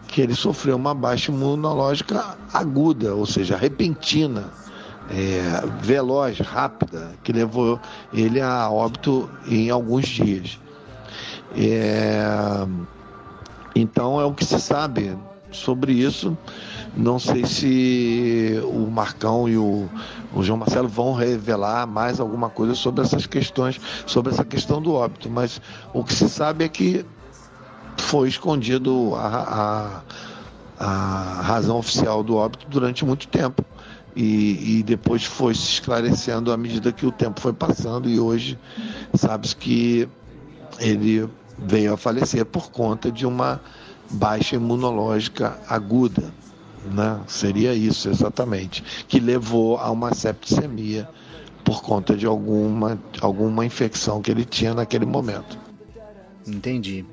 que 0.09 0.21
ele 0.21 0.35
sofreu 0.35 0.77
uma 0.77 0.95
baixa 0.95 1.31
imunológica 1.31 2.37
aguda, 2.53 3.15
ou 3.15 3.27
seja, 3.27 3.57
repentina, 3.57 4.51
é, 5.11 5.63
veloz, 5.81 6.39
rápida, 6.39 7.13
que 7.23 7.33
levou 7.33 7.81
ele 8.13 8.41
a 8.41 8.71
óbito 8.71 9.29
em 9.47 9.71
alguns 9.71 10.07
dias. 10.07 10.59
É, 11.57 12.67
então 13.75 14.21
é 14.21 14.25
o 14.25 14.33
que 14.33 14.45
se 14.45 14.61
sabe 14.61 15.17
sobre 15.51 15.93
isso. 15.93 16.37
Não 16.97 17.19
sei 17.19 17.47
se 17.47 18.61
o 18.65 18.91
Marcão 18.91 19.49
e 19.49 19.57
o, 19.57 19.89
o, 20.35 20.43
João 20.43 20.59
Marcelo 20.59 20.89
vão 20.89 21.15
revelar 21.15 21.87
mais 21.87 22.21
alguma 22.21 22.51
coisa 22.51 22.75
sobre 22.75 23.03
essas 23.03 23.27
questões, 23.27 23.81
sobre 24.07 24.33
essa 24.33 24.45
questão 24.45 24.81
do 24.81 24.93
óbito, 24.93 25.31
mas 25.31 25.61
o 25.93 26.05
que 26.05 26.13
se 26.13 26.29
sabe 26.29 26.65
é 26.65 26.69
que 26.69 27.05
foi 27.99 28.29
escondido 28.29 29.15
a, 29.15 30.03
a, 30.79 30.85
a 30.85 31.43
razão 31.43 31.79
oficial 31.79 32.23
do 32.23 32.37
óbito 32.37 32.67
durante 32.69 33.05
muito 33.05 33.29
tempo. 33.29 33.65
E, 34.15 34.81
e, 34.81 34.83
depois 34.83 35.25
foi 35.25 35.55
se 35.55 35.73
esclarecendo 35.73 36.53
à 36.53 36.57
medida 36.59 36.93
que 36.93 37.07
o 37.07 37.11
tempo 37.11 37.41
foi 37.41 37.55
passando 37.55 38.11
e 38.11 38.21
hoje 38.21 38.59
sabe-se 39.15 39.57
que 39.57 40.07
ele 40.79 41.27
veio 41.67 41.95
a 41.95 41.97
falecer 41.97 42.45
por 42.45 42.71
conta 42.71 43.11
de 43.11 43.27
uma 43.27 43.61
baixa 44.11 44.57
imunológica 44.57 45.59
aguda, 45.69 46.33
né? 46.85 47.21
Seria 47.27 47.75
isso 47.75 48.09
exatamente, 48.09 48.83
que 49.09 49.21
levou 49.21 49.79
a 49.79 49.91
uma 49.91 50.15
septicemia 50.15 51.09
por 51.65 51.83
conta 51.83 52.17
de 52.17 52.27
alguma, 52.27 52.99
alguma 53.21 53.65
infecção 53.65 54.21
que 54.21 54.31
ele 54.31 54.45
tinha 54.45 54.75
naquele 54.75 55.07
momento. 55.07 55.59
Entendi. 56.47 57.05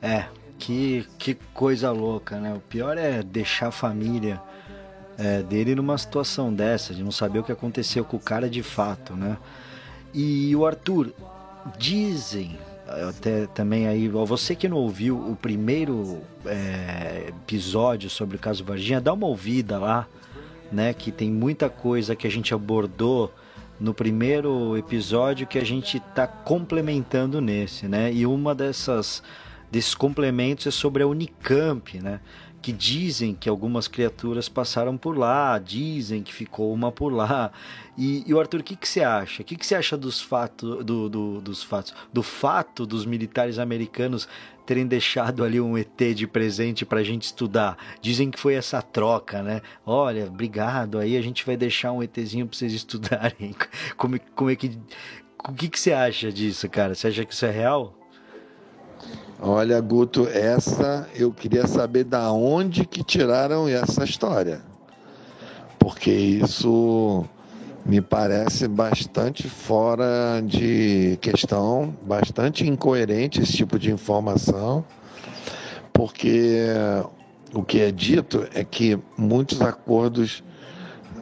É, 0.00 0.26
que, 0.58 1.06
que 1.18 1.34
coisa 1.54 1.90
louca, 1.90 2.38
né? 2.38 2.54
O 2.54 2.60
pior 2.60 2.98
é 2.98 3.22
deixar 3.22 3.68
a 3.68 3.72
família 3.72 4.40
é, 5.16 5.42
dele 5.42 5.74
numa 5.74 5.96
situação 5.96 6.52
dessa, 6.52 6.94
de 6.94 7.02
não 7.02 7.10
saber 7.10 7.38
o 7.38 7.42
que 7.42 7.52
aconteceu 7.52 8.04
com 8.04 8.16
o 8.16 8.20
cara 8.20 8.48
de 8.48 8.62
fato, 8.62 9.14
né? 9.14 9.38
E 10.12 10.54
o 10.54 10.66
Arthur, 10.66 11.12
dizem, 11.76 12.58
até 13.08 13.46
também 13.46 13.86
aí, 13.86 14.08
você 14.08 14.54
que 14.54 14.68
não 14.68 14.78
ouviu 14.78 15.16
o 15.16 15.36
primeiro 15.36 16.20
é, 16.46 17.26
episódio 17.28 18.08
sobre 18.08 18.36
o 18.36 18.38
caso 18.38 18.64
Varginha, 18.64 19.00
dá 19.00 19.12
uma 19.12 19.26
ouvida 19.26 19.78
lá, 19.78 20.06
né? 20.72 20.94
Que 20.94 21.12
tem 21.12 21.30
muita 21.30 21.68
coisa 21.68 22.16
que 22.16 22.26
a 22.26 22.30
gente 22.30 22.54
abordou 22.54 23.32
no 23.78 23.94
primeiro 23.94 24.76
episódio 24.76 25.46
que 25.46 25.58
a 25.58 25.64
gente 25.64 25.98
está 25.98 26.26
complementando 26.26 27.40
nesse, 27.40 27.86
né? 27.86 28.12
E 28.12 28.26
uma 28.26 28.54
dessas 28.54 29.22
desses 29.70 29.94
complementos 29.94 30.66
é 30.66 30.70
sobre 30.70 31.02
a 31.02 31.06
Unicamp, 31.06 31.98
né? 32.00 32.20
Que 32.60 32.72
dizem 32.72 33.34
que 33.34 33.48
algumas 33.48 33.86
criaturas 33.86 34.48
passaram 34.48 34.96
por 34.96 35.16
lá, 35.16 35.58
dizem 35.58 36.22
que 36.22 36.32
ficou 36.34 36.72
uma 36.72 36.90
por 36.90 37.12
lá. 37.12 37.52
E, 37.96 38.24
e 38.26 38.34
o 38.34 38.40
Arthur, 38.40 38.60
o 38.60 38.64
que, 38.64 38.76
que 38.76 38.88
você 38.88 39.02
acha? 39.02 39.42
O 39.42 39.44
que, 39.44 39.56
que 39.56 39.64
você 39.64 39.74
acha 39.74 39.96
dos 39.96 40.20
fatos, 40.20 40.84
do, 40.84 41.08
do, 41.08 41.40
dos 41.40 41.62
fatos, 41.62 41.94
do 42.12 42.22
fato 42.22 42.84
dos 42.84 43.06
militares 43.06 43.58
americanos 43.58 44.28
terem 44.66 44.86
deixado 44.86 45.44
ali 45.44 45.60
um 45.60 45.78
ET 45.78 45.98
de 46.14 46.26
presente 46.26 46.84
para 46.84 47.00
a 47.00 47.04
gente 47.04 47.22
estudar? 47.22 47.78
Dizem 48.00 48.30
que 48.30 48.38
foi 48.38 48.54
essa 48.54 48.82
troca, 48.82 49.42
né? 49.42 49.62
Olha, 49.86 50.26
obrigado, 50.26 50.98
aí 50.98 51.16
a 51.16 51.22
gente 51.22 51.46
vai 51.46 51.56
deixar 51.56 51.92
um 51.92 52.02
ETzinho 52.02 52.46
para 52.46 52.58
vocês 52.58 52.72
estudarem. 52.72 53.54
Como, 53.96 54.18
como 54.34 54.50
é 54.50 54.56
que, 54.56 54.78
o 55.48 55.52
que, 55.52 55.68
que 55.68 55.78
você 55.78 55.92
acha 55.92 56.32
disso, 56.32 56.68
cara? 56.68 56.94
Você 56.94 57.08
acha 57.08 57.24
que 57.24 57.32
isso 57.32 57.46
é 57.46 57.50
real? 57.50 57.97
Olha, 59.40 59.80
Guto, 59.80 60.26
essa 60.26 61.08
eu 61.14 61.32
queria 61.32 61.64
saber 61.68 62.02
da 62.02 62.32
onde 62.32 62.84
que 62.84 63.04
tiraram 63.04 63.68
essa 63.68 64.02
história. 64.02 64.60
Porque 65.78 66.10
isso 66.10 67.24
me 67.86 68.00
parece 68.00 68.66
bastante 68.66 69.48
fora 69.48 70.42
de 70.44 71.16
questão, 71.20 71.96
bastante 72.02 72.66
incoerente 72.66 73.40
esse 73.40 73.52
tipo 73.52 73.78
de 73.78 73.92
informação, 73.92 74.84
porque 75.92 76.66
o 77.54 77.62
que 77.62 77.80
é 77.80 77.92
dito 77.92 78.44
é 78.52 78.64
que 78.64 78.98
muitos 79.16 79.62
acordos 79.62 80.42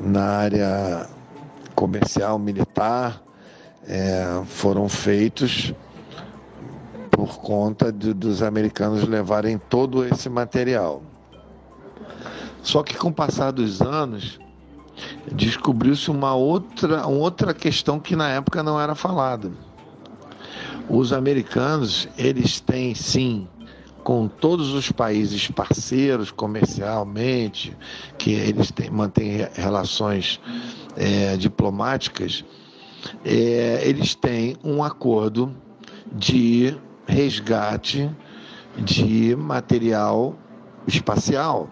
na 0.01 0.25
área 0.25 1.07
comercial, 1.75 2.39
militar, 2.39 3.23
é, 3.87 4.43
foram 4.47 4.89
feitos 4.89 5.75
por 7.27 7.39
conta 7.39 7.93
de, 7.93 8.15
dos 8.15 8.41
americanos 8.41 9.03
levarem 9.03 9.59
todo 9.59 10.05
esse 10.05 10.29
material. 10.29 11.03
Só 12.63 12.85
que 12.85 12.95
com 12.97 13.09
o 13.09 13.13
passar 13.13 13.51
dos 13.51 13.83
anos, 13.83 14.39
descobriu-se 15.33 16.09
uma 16.09 16.35
outra, 16.37 17.05
uma 17.05 17.19
outra 17.19 17.53
questão 17.53 17.99
que 17.99 18.15
na 18.15 18.29
época 18.29 18.63
não 18.63 18.81
era 18.81 18.95
falada. 18.95 19.51
Os 20.89 21.13
americanos, 21.13 22.09
eles 22.17 22.61
têm 22.61 22.95
sim, 22.95 23.49
com 24.05 24.29
todos 24.29 24.73
os 24.73 24.93
países 24.93 25.49
parceiros 25.49 26.31
comercialmente, 26.31 27.77
que 28.19 28.35
eles 28.35 28.71
têm, 28.71 28.89
mantêm 28.89 29.49
relações 29.55 30.41
é, 30.97 31.37
diplomáticas, 31.37 32.45
é, 33.25 33.81
eles 33.85 34.15
têm 34.15 34.57
um 34.63 34.85
acordo 34.85 35.53
de 36.13 36.77
resgate 37.07 38.11
de 38.77 39.35
material 39.37 40.37
espacial. 40.87 41.71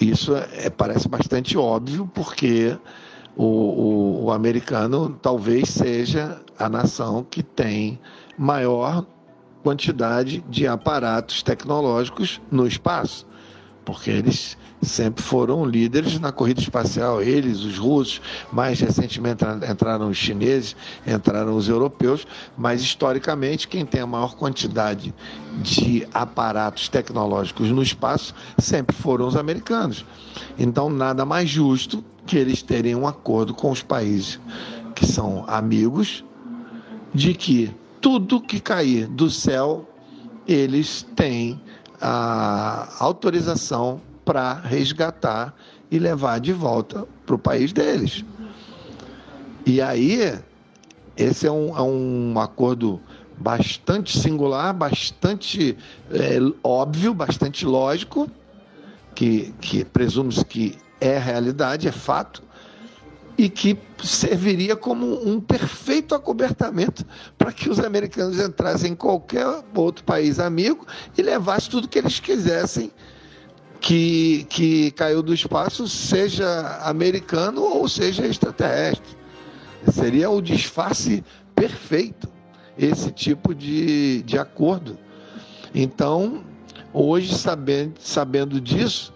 Isso 0.00 0.36
é, 0.36 0.68
parece 0.68 1.08
bastante 1.08 1.56
óbvio, 1.56 2.10
porque 2.14 2.76
o, 3.34 3.44
o, 3.44 4.24
o, 4.24 4.30
americano 4.30 5.18
talvez 5.20 5.70
seja 5.70 6.40
a 6.58 6.68
nação 6.68 7.24
que 7.24 7.42
tem 7.42 7.98
maior 8.36 9.06
quantidade 9.62 10.44
de 10.48 10.66
aparatos 10.66 11.42
tecnológicos 11.42 12.40
no 12.50 12.66
espaço, 12.66 13.26
porque 13.86 14.10
eles 14.10 14.58
sempre 14.82 15.22
foram 15.22 15.64
líderes 15.64 16.18
na 16.18 16.32
corrida 16.32 16.60
espacial. 16.60 17.22
Eles, 17.22 17.60
os 17.60 17.78
russos, 17.78 18.20
mais 18.52 18.80
recentemente 18.80 19.44
entraram 19.70 20.10
os 20.10 20.18
chineses, 20.18 20.76
entraram 21.06 21.56
os 21.56 21.68
europeus, 21.68 22.26
mas 22.58 22.82
historicamente 22.82 23.68
quem 23.68 23.86
tem 23.86 24.00
a 24.00 24.06
maior 24.06 24.34
quantidade 24.34 25.14
de 25.62 26.06
aparatos 26.12 26.88
tecnológicos 26.88 27.70
no 27.70 27.80
espaço 27.80 28.34
sempre 28.58 28.94
foram 28.94 29.28
os 29.28 29.36
americanos. 29.36 30.04
Então, 30.58 30.90
nada 30.90 31.24
mais 31.24 31.48
justo 31.48 32.04
que 32.26 32.36
eles 32.36 32.62
terem 32.62 32.96
um 32.96 33.06
acordo 33.06 33.54
com 33.54 33.70
os 33.70 33.82
países 33.82 34.40
que 34.96 35.06
são 35.06 35.44
amigos 35.46 36.24
de 37.14 37.34
que 37.34 37.72
tudo 38.00 38.40
que 38.40 38.58
cair 38.58 39.06
do 39.06 39.30
céu 39.30 39.88
eles 40.46 41.06
têm 41.14 41.60
a 42.00 42.88
autorização 42.98 44.00
para 44.24 44.54
resgatar 44.54 45.54
e 45.90 45.98
levar 45.98 46.40
de 46.40 46.52
volta 46.52 47.06
para 47.24 47.34
o 47.34 47.38
país 47.38 47.72
deles. 47.72 48.24
E 49.64 49.80
aí, 49.80 50.38
esse 51.16 51.46
é 51.46 51.50
um, 51.50 51.76
é 51.76 51.82
um 51.82 52.38
acordo 52.38 53.00
bastante 53.36 54.18
singular, 54.18 54.72
bastante 54.72 55.76
é, 56.10 56.38
óbvio, 56.62 57.12
bastante 57.12 57.64
lógico, 57.64 58.30
que, 59.14 59.54
que 59.60 59.84
presume-se 59.84 60.44
que 60.44 60.76
é 61.00 61.18
realidade, 61.18 61.88
é 61.88 61.92
fato, 61.92 62.42
e 63.38 63.48
que 63.48 63.78
serviria 64.02 64.74
como 64.74 65.28
um 65.28 65.40
perfeito 65.40 66.14
acobertamento 66.14 67.04
para 67.36 67.52
que 67.52 67.68
os 67.68 67.78
americanos 67.78 68.38
entrassem 68.38 68.92
em 68.92 68.96
qualquer 68.96 69.46
outro 69.74 70.04
país 70.04 70.38
amigo 70.38 70.86
e 71.16 71.22
levassem 71.22 71.70
tudo 71.70 71.88
que 71.88 71.98
eles 71.98 72.18
quisessem 72.18 72.90
que, 73.80 74.46
que 74.48 74.90
caiu 74.92 75.22
do 75.22 75.34
espaço, 75.34 75.86
seja 75.86 76.80
americano 76.82 77.62
ou 77.62 77.88
seja 77.88 78.26
extraterrestre. 78.26 79.16
Seria 79.92 80.30
o 80.30 80.40
disfarce 80.40 81.22
perfeito 81.54 82.28
esse 82.76 83.10
tipo 83.10 83.54
de, 83.54 84.22
de 84.22 84.38
acordo. 84.38 84.98
Então, 85.74 86.44
hoje, 86.92 87.34
sabendo, 87.34 87.94
sabendo 88.00 88.60
disso, 88.60 89.12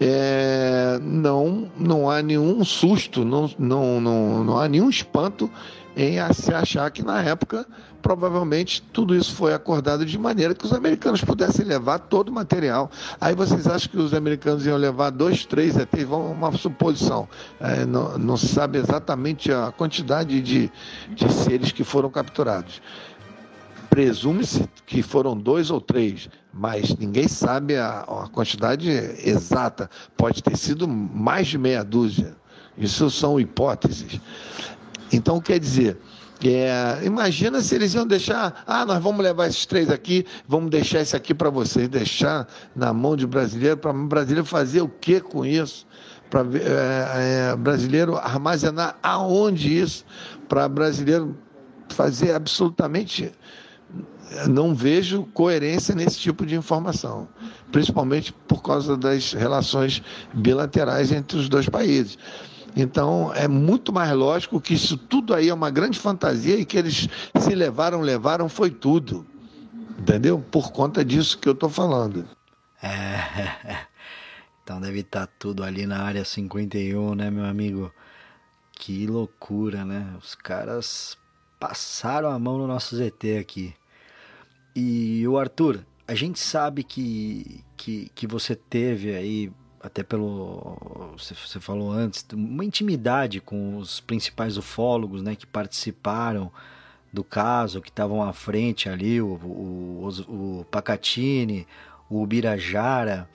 é, 0.00 0.98
não, 1.02 1.70
não 1.76 2.10
há 2.10 2.22
nenhum 2.22 2.64
susto, 2.64 3.24
não, 3.24 3.50
não, 3.58 4.00
não, 4.00 4.44
não 4.44 4.58
há 4.58 4.68
nenhum 4.68 4.88
espanto 4.88 5.50
em 5.96 6.16
se 6.32 6.54
achar 6.54 6.88
que 6.92 7.02
na 7.02 7.20
época 7.22 7.66
provavelmente 8.00 8.80
tudo 8.92 9.16
isso 9.16 9.34
foi 9.34 9.52
acordado 9.52 10.06
de 10.06 10.16
maneira 10.16 10.54
que 10.54 10.64
os 10.64 10.72
americanos 10.72 11.22
pudessem 11.22 11.64
levar 11.64 11.98
todo 11.98 12.28
o 12.28 12.32
material. 12.32 12.88
Aí 13.20 13.34
vocês 13.34 13.66
acham 13.66 13.90
que 13.90 13.98
os 13.98 14.14
americanos 14.14 14.64
iam 14.64 14.76
levar 14.76 15.10
dois, 15.10 15.44
três 15.44 15.76
ETs? 15.76 16.04
Vamos 16.04 16.36
uma 16.36 16.52
suposição. 16.52 17.28
É, 17.60 17.84
não, 17.84 18.16
não 18.16 18.36
se 18.36 18.46
sabe 18.46 18.78
exatamente 18.78 19.52
a 19.52 19.72
quantidade 19.76 20.40
de, 20.40 20.70
de 21.10 21.32
seres 21.32 21.72
que 21.72 21.82
foram 21.82 22.08
capturados. 22.08 22.80
Presume-se 23.90 24.68
que 24.86 25.02
foram 25.02 25.36
dois 25.36 25.70
ou 25.70 25.80
três, 25.80 26.28
mas 26.52 26.94
ninguém 26.96 27.28
sabe 27.28 27.76
a, 27.76 28.00
a 28.00 28.28
quantidade 28.28 28.90
exata. 29.24 29.88
Pode 30.16 30.42
ter 30.42 30.56
sido 30.56 30.88
mais 30.88 31.46
de 31.48 31.58
meia 31.58 31.84
dúzia. 31.84 32.36
Isso 32.76 33.10
são 33.10 33.38
hipóteses. 33.38 34.20
Então, 35.12 35.40
quer 35.40 35.58
dizer, 35.58 35.98
é, 36.44 37.00
imagina 37.04 37.60
se 37.60 37.74
eles 37.74 37.94
iam 37.94 38.06
deixar, 38.06 38.62
ah, 38.66 38.86
nós 38.86 39.02
vamos 39.02 39.22
levar 39.22 39.48
esses 39.48 39.66
três 39.66 39.90
aqui, 39.90 40.24
vamos 40.46 40.70
deixar 40.70 41.00
esse 41.00 41.16
aqui 41.16 41.34
para 41.34 41.50
vocês, 41.50 41.88
deixar 41.88 42.46
na 42.76 42.92
mão 42.92 43.16
de 43.16 43.26
brasileiro, 43.26 43.76
para 43.76 43.92
brasileiro 43.92 44.46
fazer 44.46 44.80
o 44.80 44.88
que 44.88 45.20
com 45.20 45.44
isso? 45.44 45.86
Para 46.30 46.42
é, 46.42 47.50
é, 47.50 47.56
brasileiro 47.56 48.16
armazenar 48.16 48.96
aonde 49.02 49.80
isso? 49.80 50.04
Para 50.48 50.68
brasileiro 50.68 51.36
fazer 51.88 52.32
absolutamente. 52.32 53.32
Não 54.48 54.74
vejo 54.74 55.24
coerência 55.32 55.94
nesse 55.94 56.18
tipo 56.18 56.44
de 56.44 56.54
informação, 56.54 57.26
principalmente 57.72 58.32
por 58.46 58.62
causa 58.62 58.96
das 58.96 59.32
relações 59.32 60.02
bilaterais 60.34 61.10
entre 61.10 61.38
os 61.38 61.48
dois 61.48 61.68
países. 61.68 62.18
Então 62.76 63.32
é 63.34 63.48
muito 63.48 63.92
mais 63.92 64.12
lógico 64.12 64.60
que 64.60 64.74
isso 64.74 64.96
tudo 64.96 65.34
aí 65.34 65.48
é 65.48 65.54
uma 65.54 65.70
grande 65.70 65.98
fantasia 65.98 66.56
e 66.56 66.64
que 66.64 66.76
eles 66.76 67.08
se 67.40 67.54
levaram, 67.54 68.00
levaram, 68.00 68.48
foi 68.48 68.70
tudo. 68.70 69.26
Entendeu? 69.98 70.38
Por 70.38 70.70
conta 70.70 71.04
disso 71.04 71.38
que 71.38 71.48
eu 71.48 71.54
estou 71.54 71.68
falando. 71.68 72.28
É. 72.82 73.88
Então 74.68 74.82
deve 74.82 75.00
estar 75.00 75.26
tá 75.26 75.32
tudo 75.38 75.64
ali 75.64 75.86
na 75.86 76.02
área 76.02 76.22
51, 76.22 77.14
né, 77.14 77.30
meu 77.30 77.46
amigo? 77.46 77.90
Que 78.72 79.06
loucura, 79.06 79.82
né? 79.82 80.14
Os 80.22 80.34
caras 80.34 81.16
passaram 81.58 82.30
a 82.30 82.38
mão 82.38 82.58
no 82.58 82.66
nosso 82.66 82.94
ZT 82.94 83.38
aqui. 83.38 83.74
E 84.74 85.26
o 85.26 85.38
Arthur, 85.38 85.84
a 86.06 86.14
gente 86.14 86.38
sabe 86.38 86.82
que, 86.82 87.64
que, 87.76 88.10
que 88.14 88.26
você 88.26 88.54
teve 88.54 89.14
aí 89.14 89.52
até 89.80 90.02
pelo 90.02 91.14
você 91.16 91.60
falou 91.60 91.90
antes, 91.90 92.26
uma 92.32 92.64
intimidade 92.64 93.40
com 93.40 93.76
os 93.76 94.00
principais 94.00 94.56
ufólogos, 94.56 95.22
né, 95.22 95.34
que 95.34 95.46
participaram 95.46 96.50
do 97.12 97.24
caso, 97.24 97.80
que 97.80 97.88
estavam 97.88 98.22
à 98.22 98.32
frente 98.32 98.88
ali, 98.88 99.20
o, 99.20 99.26
o, 99.26 100.08
o, 100.28 100.60
o 100.60 100.64
Pacatini, 100.64 101.66
o 102.10 102.26
Birajara, 102.26 103.28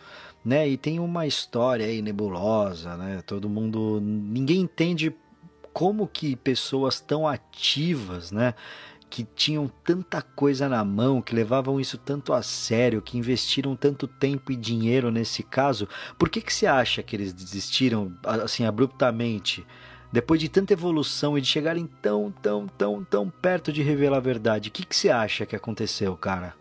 né, 0.44 0.68
e 0.68 0.78
tem 0.78 1.00
uma 1.00 1.26
história 1.26 1.86
aí 1.86 2.02
nebulosa, 2.02 2.96
né, 2.98 3.22
todo 3.26 3.50
mundo, 3.50 4.00
ninguém 4.02 4.62
entende 4.62 5.16
como 5.72 6.08
que 6.08 6.36
pessoas 6.36 7.00
tão 7.00 7.28
ativas, 7.28 8.32
né, 8.32 8.54
que 9.14 9.24
tinham 9.24 9.70
tanta 9.84 10.24
coisa 10.24 10.68
na 10.68 10.84
mão, 10.84 11.22
que 11.22 11.36
levavam 11.36 11.80
isso 11.80 12.00
tanto 12.00 12.34
a 12.34 12.42
sério, 12.42 13.00
que 13.00 13.16
investiram 13.16 13.76
tanto 13.76 14.08
tempo 14.08 14.52
e 14.52 14.56
dinheiro 14.56 15.12
nesse 15.12 15.44
caso, 15.44 15.88
por 16.18 16.30
que, 16.30 16.42
que 16.42 16.52
você 16.52 16.66
acha 16.66 17.04
que 17.04 17.16
eles 17.16 17.32
desistiram 17.32 18.12
assim 18.24 18.66
abruptamente? 18.66 19.64
Depois 20.12 20.42
de 20.42 20.50
tanta 20.50 20.74
evolução 20.74 21.38
e 21.38 21.42
de 21.42 21.48
chegarem 21.48 21.88
tão, 22.02 22.34
tão, 22.42 22.66
tão, 22.66 23.04
tão 23.04 23.30
perto 23.30 23.72
de 23.72 23.84
revelar 23.84 24.18
a 24.18 24.20
verdade, 24.20 24.70
o 24.70 24.72
que, 24.72 24.84
que 24.84 24.96
você 24.96 25.12
acha 25.12 25.46
que 25.46 25.56
aconteceu, 25.56 26.18
cara? 26.18 26.56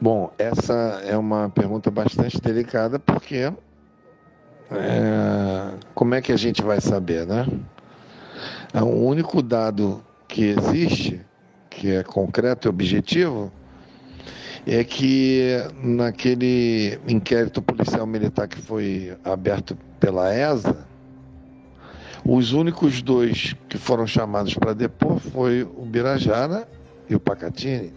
Bom, 0.00 0.32
essa 0.38 1.02
é 1.04 1.14
uma 1.14 1.50
pergunta 1.50 1.90
bastante 1.90 2.40
delicada 2.40 2.98
porque 2.98 3.52
é, 4.70 5.74
como 5.94 6.14
é 6.14 6.22
que 6.22 6.32
a 6.32 6.38
gente 6.38 6.62
vai 6.62 6.80
saber, 6.80 7.26
né? 7.26 7.46
É 8.72 8.82
o 8.82 8.88
único 8.88 9.42
dado 9.42 10.02
que 10.32 10.44
existe, 10.44 11.20
que 11.68 11.90
é 11.90 12.02
concreto 12.02 12.66
e 12.66 12.70
objetivo, 12.70 13.52
é 14.66 14.82
que 14.82 15.58
naquele 15.82 16.98
inquérito 17.06 17.60
policial 17.60 18.06
militar 18.06 18.48
que 18.48 18.58
foi 18.58 19.14
aberto 19.22 19.76
pela 20.00 20.34
ESA, 20.34 20.88
os 22.24 22.54
únicos 22.54 23.02
dois 23.02 23.54
que 23.68 23.76
foram 23.76 24.06
chamados 24.06 24.54
para 24.54 24.72
depor 24.72 25.18
foi 25.18 25.64
o 25.64 25.84
Birajara 25.84 26.66
e 27.10 27.14
o 27.14 27.20
Pacatini. 27.20 27.92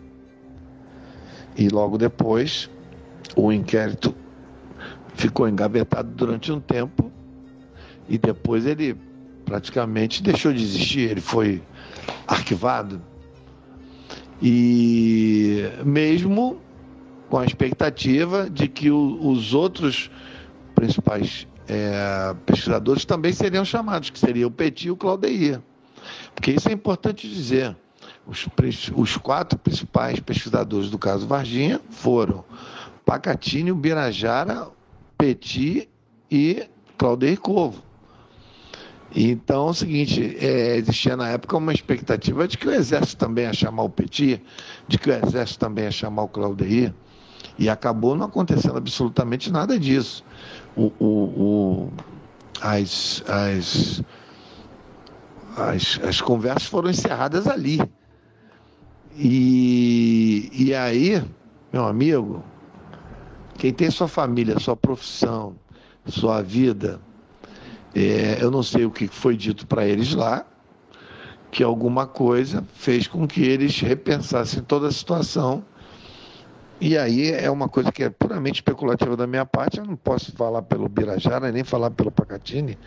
E 1.56 1.70
logo 1.70 1.98
depois, 1.98 2.70
o 3.34 3.50
inquérito 3.50 4.14
ficou 5.14 5.48
engavetado 5.48 6.10
durante 6.10 6.52
um 6.52 6.60
tempo 6.60 7.10
e 8.10 8.18
depois 8.18 8.66
ele 8.66 8.98
praticamente 9.46 10.22
deixou 10.22 10.52
de 10.52 10.62
existir. 10.62 11.12
Ele 11.12 11.22
foi 11.22 11.64
arquivado. 12.28 13.02
E 14.42 15.64
mesmo 15.86 16.60
com 17.30 17.38
a 17.38 17.46
expectativa 17.46 18.50
de 18.50 18.68
que 18.68 18.92
o, 18.92 19.18
os 19.22 19.54
outros 19.54 20.12
principais 20.76 21.48
é, 21.68 22.36
pesquisadores 22.46 23.06
também 23.06 23.34
seriam 23.34 23.66
chamados, 23.66 24.10
que 24.10 24.20
seria 24.20 24.46
o 24.46 24.52
Petit 24.52 24.88
e 24.88 24.92
o 24.92 24.96
Claudeir. 24.96 25.62
Porque 26.34 26.52
isso 26.52 26.70
é 26.70 26.72
importante 26.72 27.28
dizer. 27.28 27.76
Os, 28.28 28.48
os 28.96 29.18
quatro 29.18 29.58
principais 29.58 30.20
pesquisadores 30.20 30.90
do 30.90 30.98
caso 30.98 31.28
Varginha 31.28 31.80
foram 31.90 32.44
Pacatini, 33.06 33.72
Birajara, 33.72 34.68
Petit 35.18 35.88
e 36.30 36.68
Claudeir 36.98 37.40
Covo. 37.40 37.84
Então 39.18 39.68
é 39.68 39.70
o 39.70 39.74
seguinte, 39.74 40.36
é, 40.42 40.76
existia 40.76 41.16
na 41.16 41.30
época 41.30 41.56
uma 41.56 41.72
expectativa 41.72 42.46
de 42.46 42.58
que 42.58 42.68
o 42.68 42.72
Exército 42.72 43.16
também 43.16 43.46
ia 43.46 43.54
chamar 43.54 43.84
o 43.84 43.90
Petit, 43.90 44.44
de 44.90 44.98
que 44.98 45.10
o 45.10 45.14
Exército 45.14 45.60
também 45.60 45.86
ia 45.86 45.92
chamar 45.92 46.24
o 46.24 46.28
Claudeir, 46.28 46.94
e 47.58 47.70
acabou 47.70 48.14
não 48.14 48.26
acontecendo 48.26 48.78
absolutamente 48.78 49.50
nada 49.50 49.80
disso. 49.80 50.22
O, 50.76 50.92
o, 51.00 51.08
o, 51.08 51.94
as, 52.60 53.24
as, 53.26 54.04
as, 55.56 56.00
as 56.04 56.20
conversas 56.20 56.66
foram 56.66 56.90
encerradas 56.90 57.48
ali. 57.48 57.80
E, 59.16 60.50
e 60.52 60.76
aí, 60.76 61.24
meu 61.72 61.86
amigo, 61.86 62.44
quem 63.58 63.72
tem 63.72 63.90
sua 63.90 64.10
família, 64.10 64.60
sua 64.60 64.76
profissão, 64.76 65.56
sua 66.06 66.42
vida, 66.42 67.00
é, 67.96 68.44
eu 68.44 68.52
não 68.52 68.62
sei 68.62 68.86
o 68.86 68.92
que 68.92 69.08
foi 69.08 69.38
dito 69.38 69.66
para 69.66 69.86
eles 69.86 70.14
lá, 70.14 70.46
que 71.50 71.64
alguma 71.64 72.06
coisa 72.06 72.62
fez 72.74 73.08
com 73.08 73.26
que 73.26 73.42
eles 73.42 73.80
repensassem 73.80 74.62
toda 74.62 74.90
a 74.90 74.92
situação. 74.92 75.64
E 76.82 76.98
aí 76.98 77.32
é 77.32 77.50
uma 77.50 77.70
coisa 77.70 77.90
que 77.90 78.04
é 78.04 78.10
puramente 78.10 78.56
especulativa 78.56 79.16
da 79.16 79.26
minha 79.26 79.46
parte, 79.46 79.78
eu 79.78 79.86
não 79.86 79.96
posso 79.96 80.34
falar 80.34 80.62
pelo 80.64 80.90
Birajara, 80.90 81.50
nem 81.50 81.64
falar 81.64 81.90
pelo 81.92 82.12
Pacatini. 82.12 82.78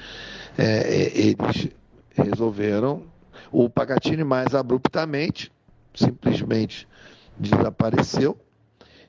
É, 0.58 0.64
é, 0.64 1.18
eles 1.18 1.68
resolveram, 2.14 3.04
o 3.50 3.70
Pacatini 3.70 4.22
mais 4.22 4.54
abruptamente, 4.54 5.50
simplesmente 5.94 6.86
desapareceu, 7.38 8.36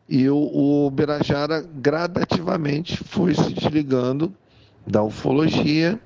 e 0.07 0.29
o, 0.29 0.37
o 0.37 0.89
Birajara 0.89 1.61
gradativamente 1.61 2.95
foi 3.03 3.35
se 3.35 3.51
desligando 3.51 4.33
da 4.85 5.03
ufologia. 5.03 5.99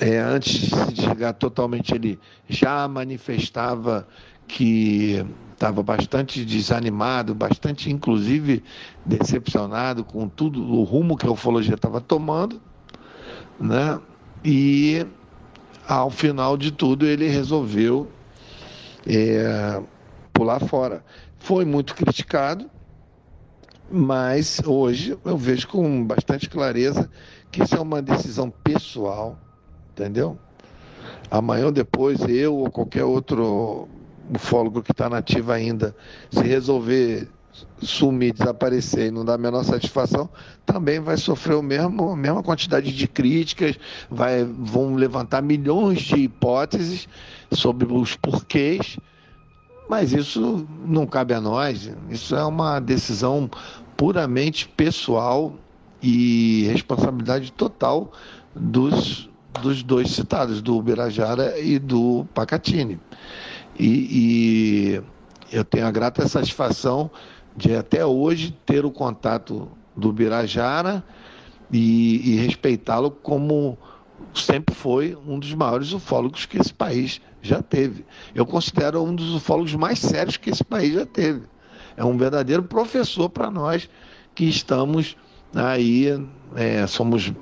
É, 0.00 0.18
antes 0.18 0.52
de 0.52 0.70
se 0.70 0.92
desligar 0.92 1.34
totalmente, 1.34 1.94
ele 1.94 2.18
já 2.48 2.86
manifestava 2.86 4.06
que 4.46 5.24
estava 5.52 5.82
bastante 5.82 6.44
desanimado, 6.44 7.34
bastante, 7.34 7.90
inclusive, 7.90 8.62
decepcionado 9.04 10.04
com 10.04 10.28
tudo, 10.28 10.62
o 10.62 10.84
rumo 10.84 11.16
que 11.16 11.26
a 11.26 11.30
ufologia 11.30 11.74
estava 11.74 12.00
tomando, 12.00 12.60
né? 13.58 14.00
E, 14.44 15.04
ao 15.86 16.10
final 16.10 16.56
de 16.56 16.70
tudo, 16.70 17.04
ele 17.04 17.26
resolveu 17.26 18.08
é, 19.04 19.82
pular 20.32 20.60
fora. 20.60 21.04
Foi 21.38 21.64
muito 21.64 21.94
criticado, 21.96 22.70
mas 23.90 24.60
hoje 24.64 25.16
eu 25.24 25.36
vejo 25.36 25.68
com 25.68 26.04
bastante 26.04 26.48
clareza 26.48 27.10
que 27.50 27.62
isso 27.62 27.74
é 27.74 27.80
uma 27.80 28.02
decisão 28.02 28.50
pessoal, 28.50 29.38
entendeu? 29.92 30.38
amanhã 31.30 31.66
ou 31.66 31.72
depois, 31.72 32.20
eu 32.20 32.56
ou 32.56 32.70
qualquer 32.70 33.04
outro 33.04 33.88
ufólogo 34.34 34.82
que 34.82 34.92
está 34.92 35.08
nativo 35.08 35.52
ainda, 35.52 35.94
se 36.30 36.42
resolver 36.42 37.28
sumir, 37.82 38.32
desaparecer 38.32 39.08
e 39.08 39.10
não 39.10 39.24
dar 39.24 39.34
a 39.34 39.38
menor 39.38 39.64
satisfação, 39.64 40.28
também 40.64 41.00
vai 41.00 41.16
sofrer 41.16 41.56
o 41.56 41.62
mesmo, 41.62 42.10
a 42.10 42.16
mesma 42.16 42.42
quantidade 42.42 42.92
de 42.92 43.08
críticas, 43.08 43.76
vai, 44.08 44.44
vão 44.44 44.94
levantar 44.94 45.42
milhões 45.42 46.00
de 46.02 46.16
hipóteses 46.16 47.08
sobre 47.50 47.92
os 47.92 48.14
porquês, 48.14 48.96
mas 49.88 50.12
isso 50.12 50.66
não 50.84 51.06
cabe 51.06 51.32
a 51.32 51.40
nós, 51.40 51.90
isso 52.10 52.36
é 52.36 52.44
uma 52.44 52.78
decisão 52.78 53.50
puramente 53.96 54.68
pessoal 54.68 55.54
e 56.02 56.68
responsabilidade 56.70 57.50
total 57.52 58.12
dos, 58.54 59.28
dos 59.62 59.82
dois 59.82 60.10
citados, 60.10 60.60
do 60.60 60.80
Birajara 60.82 61.58
e 61.58 61.78
do 61.78 62.26
Pacatini. 62.34 63.00
E, 63.78 65.00
e 65.00 65.02
eu 65.56 65.64
tenho 65.64 65.86
a 65.86 65.90
grata 65.90 66.28
satisfação 66.28 67.10
de 67.56 67.74
até 67.74 68.04
hoje 68.04 68.56
ter 68.66 68.84
o 68.84 68.90
contato 68.90 69.68
do 69.96 70.12
Birajara 70.12 71.02
e, 71.72 72.34
e 72.34 72.36
respeitá-lo 72.36 73.10
como 73.10 73.76
sempre 74.34 74.74
foi 74.74 75.16
um 75.26 75.38
dos 75.38 75.52
maiores 75.54 75.92
ufólogos 75.92 76.46
que 76.46 76.58
esse 76.58 76.72
país 76.72 77.20
já 77.42 77.62
teve. 77.62 78.04
Eu 78.34 78.46
considero 78.46 79.02
um 79.02 79.14
dos 79.14 79.34
ufólogos 79.34 79.74
mais 79.74 79.98
sérios 79.98 80.36
que 80.36 80.50
esse 80.50 80.64
país 80.64 80.94
já 80.94 81.06
teve. 81.06 81.42
É 81.96 82.04
um 82.04 82.16
verdadeiro 82.16 82.62
professor 82.62 83.28
para 83.28 83.50
nós 83.50 83.88
que 84.34 84.44
estamos 84.44 85.16
aí, 85.54 86.06
é, 86.54 86.86
somos 86.86 87.32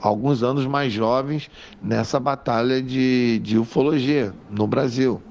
alguns 0.00 0.42
anos 0.42 0.66
mais 0.66 0.92
jovens 0.92 1.50
nessa 1.82 2.18
batalha 2.20 2.82
de, 2.82 3.40
de 3.40 3.58
ufologia 3.58 4.34
no 4.50 4.66
Brasil. 4.66 5.22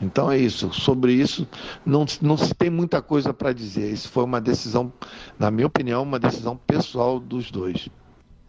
Então 0.00 0.30
é 0.30 0.36
isso. 0.36 0.72
Sobre 0.72 1.12
isso, 1.12 1.46
não, 1.84 2.04
não 2.20 2.36
se 2.36 2.54
tem 2.54 2.68
muita 2.68 3.00
coisa 3.00 3.32
para 3.32 3.52
dizer. 3.52 3.92
Isso 3.92 4.08
foi 4.08 4.24
uma 4.24 4.40
decisão, 4.40 4.92
na 5.38 5.50
minha 5.50 5.66
opinião, 5.66 6.02
uma 6.02 6.18
decisão 6.18 6.56
pessoal 6.56 7.18
dos 7.18 7.50
dois. 7.50 7.88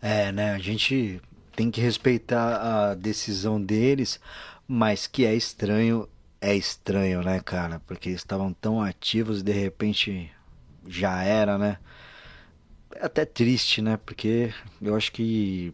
É, 0.02 0.32
né? 0.32 0.54
A 0.54 0.60
gente 0.60 1.22
tem 1.56 1.72
que 1.72 1.82
respeitar 1.82 2.58
a 2.92 2.96
decisão 2.96 3.62
deles, 3.62 4.20
mas 4.68 5.08
que 5.08 5.26
é 5.26 5.34
estranho, 5.34 6.08
é 6.42 6.56
estranho, 6.56 7.24
né, 7.24 7.40
cara? 7.40 7.80
Porque 7.88 8.10
eles 8.10 8.22
estavam 8.22 8.54
tão 8.54 8.82
ativos 8.82 9.40
e 9.40 9.44
de 9.44 9.54
repente 9.54 10.32
já 10.88 11.24
era, 11.24 11.58
né? 11.58 11.78
É 12.96 13.06
até 13.06 13.26
triste, 13.26 13.82
né? 13.82 13.98
Porque 13.98 14.54
eu 14.82 14.96
acho 14.96 15.12
que 15.12 15.74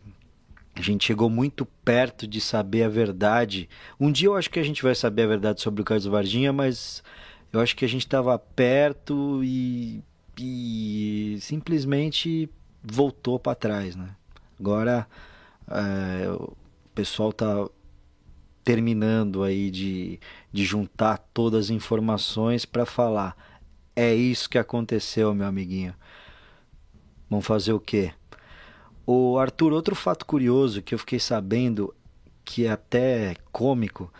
a 0.75 0.81
gente 0.81 1.05
chegou 1.05 1.29
muito 1.29 1.65
perto 1.65 2.27
de 2.27 2.39
saber 2.39 2.83
a 2.83 2.89
verdade. 2.89 3.67
Um 3.99 4.11
dia 4.11 4.27
eu 4.27 4.35
acho 4.35 4.49
que 4.49 4.59
a 4.59 4.63
gente 4.63 4.83
vai 4.83 4.95
saber 4.95 5.23
a 5.23 5.27
verdade 5.27 5.61
sobre 5.61 5.81
o 5.81 5.85
Carlos 5.85 6.05
Varginha, 6.05 6.53
mas 6.53 7.03
eu 7.51 7.59
acho 7.59 7.75
que 7.75 7.85
a 7.85 7.89
gente 7.89 8.05
estava 8.05 8.37
perto 8.37 9.41
e, 9.43 10.03
e 10.39 11.37
simplesmente 11.41 12.49
voltou 12.83 13.39
para 13.39 13.55
trás, 13.55 13.95
né? 13.95 14.09
Agora 14.59 15.07
é, 15.69 16.29
o 16.29 16.55
pessoal 16.93 17.31
tá 17.31 17.67
terminando 18.63 19.43
aí 19.43 19.71
de, 19.71 20.19
de 20.51 20.63
juntar 20.63 21.17
todas 21.33 21.65
as 21.65 21.69
informações 21.69 22.65
para 22.65 22.85
falar. 22.85 23.35
É 23.95 24.13
isso 24.13 24.49
que 24.49 24.57
aconteceu, 24.57 25.33
meu 25.33 25.47
amiguinho. 25.47 25.95
Vamos 27.29 27.45
fazer 27.45 27.73
o 27.73 27.79
quê? 27.79 28.13
O 29.05 29.37
Arthur, 29.37 29.73
outro 29.73 29.95
fato 29.95 30.25
curioso 30.25 30.81
que 30.81 30.93
eu 30.93 30.99
fiquei 30.99 31.19
sabendo, 31.19 31.93
que 32.45 32.65
é 32.65 32.71
até 32.71 33.35
cômico, 33.51 34.11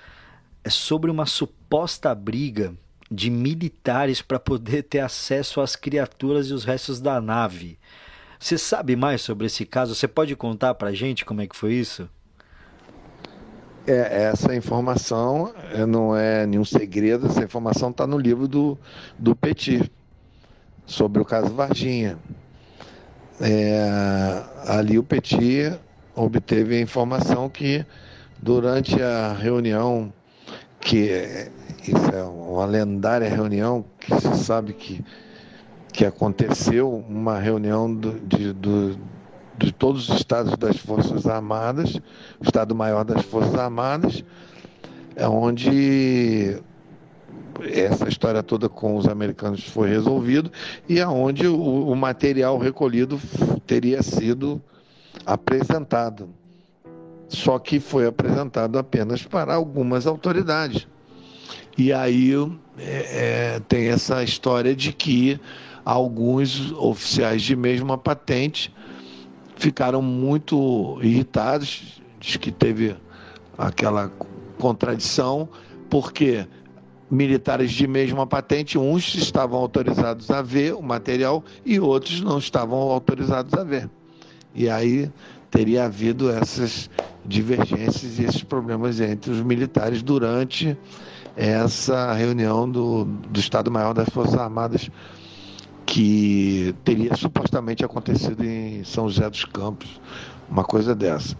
é 0.63 0.69
sobre 0.69 1.11
uma 1.11 1.25
suposta 1.25 2.13
briga 2.15 2.73
de 3.09 3.29
militares 3.29 4.21
para 4.21 4.39
poder 4.39 4.83
ter 4.83 4.99
acesso 4.99 5.59
às 5.59 5.75
criaturas 5.75 6.47
e 6.47 6.53
os 6.53 6.63
restos 6.63 7.01
da 7.01 7.19
nave. 7.19 7.77
Você 8.41 8.57
sabe 8.57 8.95
mais 8.95 9.21
sobre 9.21 9.45
esse 9.45 9.63
caso? 9.67 9.93
Você 9.93 10.07
pode 10.07 10.35
contar 10.35 10.73
para 10.73 10.91
gente 10.91 11.23
como 11.23 11.41
é 11.41 11.47
que 11.47 11.55
foi 11.55 11.73
isso? 11.73 12.09
É, 13.85 14.23
essa 14.23 14.55
informação 14.55 15.53
é, 15.71 15.85
não 15.85 16.17
é 16.17 16.47
nenhum 16.47 16.65
segredo, 16.65 17.27
essa 17.27 17.43
informação 17.43 17.91
está 17.91 18.07
no 18.07 18.17
livro 18.17 18.47
do, 18.47 18.79
do 19.17 19.35
Petit, 19.35 19.91
sobre 20.87 21.21
o 21.21 21.25
caso 21.25 21.53
Varginha. 21.53 22.17
É, 23.39 24.43
ali 24.67 24.97
o 24.97 25.03
Petit 25.03 25.79
obteve 26.15 26.77
a 26.77 26.81
informação 26.81 27.47
que 27.47 27.85
durante 28.41 28.99
a 29.03 29.33
reunião, 29.33 30.11
que 30.79 31.47
isso 31.83 32.09
é 32.11 32.23
uma 32.23 32.65
lendária 32.65 33.29
reunião, 33.29 33.85
que 33.99 34.19
se 34.19 34.43
sabe 34.43 34.73
que, 34.73 35.05
que 35.91 36.05
aconteceu, 36.05 37.03
uma 37.07 37.39
reunião 37.39 37.93
do, 37.93 38.19
de, 38.19 38.53
do, 38.53 38.97
de 39.57 39.71
todos 39.71 40.09
os 40.09 40.15
estados 40.15 40.55
das 40.57 40.77
Forças 40.77 41.27
Armadas, 41.27 41.95
o 42.39 42.43
Estado-Maior 42.43 43.03
das 43.03 43.23
Forças 43.23 43.55
Armadas, 43.55 44.23
é 45.15 45.27
onde 45.27 46.57
essa 47.61 48.07
história 48.07 48.41
toda 48.41 48.69
com 48.69 48.95
os 48.95 49.07
americanos 49.07 49.67
foi 49.67 49.89
resolvido 49.89 50.51
e 50.87 50.99
aonde 50.99 51.47
o, 51.47 51.89
o 51.89 51.95
material 51.95 52.57
recolhido 52.57 53.19
teria 53.67 54.01
sido 54.01 54.61
apresentado. 55.25 56.29
Só 57.27 57.59
que 57.59 57.79
foi 57.79 58.05
apresentado 58.07 58.77
apenas 58.77 59.23
para 59.23 59.53
algumas 59.53 60.05
autoridades. 60.05 60.87
E 61.77 61.93
aí 61.93 62.33
é, 62.77 63.55
é, 63.55 63.59
tem 63.67 63.87
essa 63.87 64.23
história 64.23 64.75
de 64.75 64.91
que 64.91 65.39
alguns 65.85 66.71
oficiais 66.73 67.41
de 67.41 67.55
mesma 67.55 67.97
patente 67.97 68.73
ficaram 69.55 70.01
muito 70.01 70.99
irritados, 71.01 72.01
diz 72.19 72.35
que 72.37 72.51
teve 72.51 72.95
aquela 73.57 74.11
contradição, 74.57 75.47
porque 75.89 76.47
militares 77.09 77.71
de 77.71 77.85
mesma 77.85 78.25
patente, 78.25 78.77
uns 78.77 79.13
estavam 79.15 79.59
autorizados 79.59 80.31
a 80.31 80.41
ver 80.41 80.73
o 80.73 80.81
material 80.81 81.43
e 81.65 81.79
outros 81.79 82.21
não 82.21 82.37
estavam 82.37 82.79
autorizados 82.79 83.53
a 83.53 83.63
ver. 83.63 83.89
E 84.55 84.69
aí 84.69 85.11
teria 85.49 85.85
havido 85.85 86.29
essas 86.29 86.89
divergências 87.25 88.17
e 88.17 88.23
esses 88.23 88.43
problemas 88.43 88.99
entre 88.99 89.29
os 89.31 89.41
militares 89.41 90.01
durante 90.01 90.77
essa 91.35 92.13
reunião 92.13 92.69
do, 92.69 93.05
do 93.05 93.39
Estado-Maior 93.39 93.93
das 93.93 94.09
Forças 94.09 94.35
Armadas 94.35 94.89
que 95.85 96.75
teria 96.83 97.15
supostamente 97.15 97.83
acontecido 97.83 98.43
em 98.43 98.83
São 98.83 99.09
José 99.09 99.29
dos 99.29 99.45
Campos, 99.45 99.99
uma 100.49 100.63
coisa 100.63 100.95
dessa. 100.95 101.35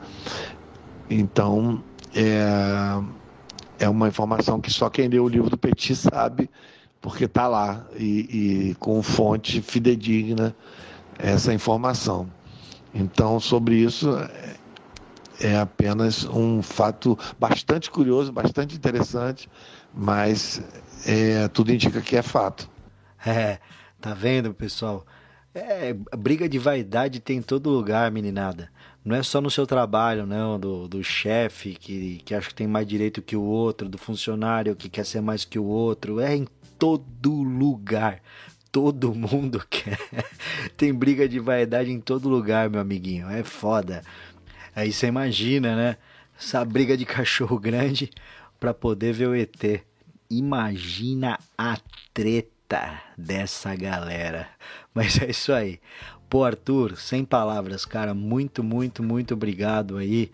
Então, 1.10 1.84
é, 2.16 3.02
é 3.80 3.90
uma 3.90 4.08
informação 4.08 4.60
que 4.60 4.72
só 4.72 4.90
quem 4.90 5.08
lê 5.08 5.20
o 5.20 5.28
livro 5.28 5.50
do 5.50 5.58
Petit 5.58 5.96
sabe, 5.96 6.50
porque 7.02 7.26
está 7.26 7.48
lá 7.48 7.86
e, 7.98 8.70
e, 8.70 8.76
com 8.76 9.02
fonte 9.02 9.62
fidedigna 9.62 10.56
essa 11.18 11.54
informação. 11.54 12.30
Então, 12.94 13.40
sobre 13.40 13.76
isso, 13.76 14.16
é, 14.18 14.56
é 15.40 15.60
apenas 15.60 16.26
um 16.26 16.62
fato 16.62 17.18
bastante 17.40 17.90
curioso, 17.90 18.32
bastante 18.32 18.76
interessante, 18.76 19.50
mas 19.94 20.62
é, 21.06 21.48
tudo 21.48 21.74
indica 21.74 22.02
que 22.02 22.16
é 22.16 22.22
fato. 22.22 22.70
É, 23.26 23.60
tá 24.10 24.14
vendo, 24.14 24.54
pessoal? 24.54 25.06
É, 25.54 25.94
briga 26.18 26.48
de 26.48 26.58
vaidade 26.58 27.20
tem 27.20 27.38
em 27.38 27.42
todo 27.42 27.70
lugar, 27.70 28.12
meninada 28.12 28.70
não 29.04 29.16
é 29.16 29.24
só 29.24 29.42
no 29.42 29.50
seu 29.50 29.66
trabalho, 29.66 30.28
não, 30.28 30.60
do, 30.60 30.88
do 30.88 31.04
chefe 31.04 31.74
que, 31.74 32.22
que 32.24 32.36
acha 32.36 32.50
que 32.50 32.56
tem 32.56 32.68
mais 32.68 32.86
direito 32.86 33.22
que 33.22 33.36
o 33.36 33.42
outro, 33.42 33.90
do 33.90 33.98
funcionário 33.98 34.76
que 34.76 34.90
quer 34.90 35.06
ser 35.06 35.22
mais 35.22 35.44
que 35.44 35.58
o 35.58 35.66
outro, 35.66 36.20
é 36.20 36.36
em 36.36 36.48
todo 36.78 37.42
lugar. 37.42 38.22
Todo 38.72 39.14
mundo 39.16 39.64
quer. 39.70 39.98
tem 40.78 40.94
briga 40.94 41.28
de 41.28 41.40
vaidade 41.40 41.92
em 41.92 42.00
todo 42.00 42.30
lugar, 42.30 42.70
meu 42.70 42.80
amiguinho. 42.80 43.28
É 43.30 43.44
foda. 43.44 44.04
Aí 44.76 44.94
você 44.94 45.08
imagina, 45.08 45.76
né? 45.76 45.98
Essa 46.40 46.64
briga 46.64 46.96
de 46.96 47.06
cachorro 47.06 47.60
grande 47.60 48.10
para 48.60 48.74
poder 48.74 49.14
ver 49.14 49.28
o 49.28 49.36
ET. 49.36 49.84
Imagina 50.30 51.40
a 51.58 51.78
treta 52.14 52.51
dessa 53.18 53.76
galera. 53.76 54.48
Mas 54.94 55.22
é 55.22 55.30
isso 55.30 55.52
aí. 55.54 55.80
Pô, 56.30 56.44
Arthur, 56.44 56.96
sem 56.96 57.26
palavras, 57.26 57.86
cara, 57.86 58.14
muito, 58.14 58.64
muito, 58.64 59.04
muito 59.04 59.34
obrigado 59.34 59.98
aí 59.98 60.32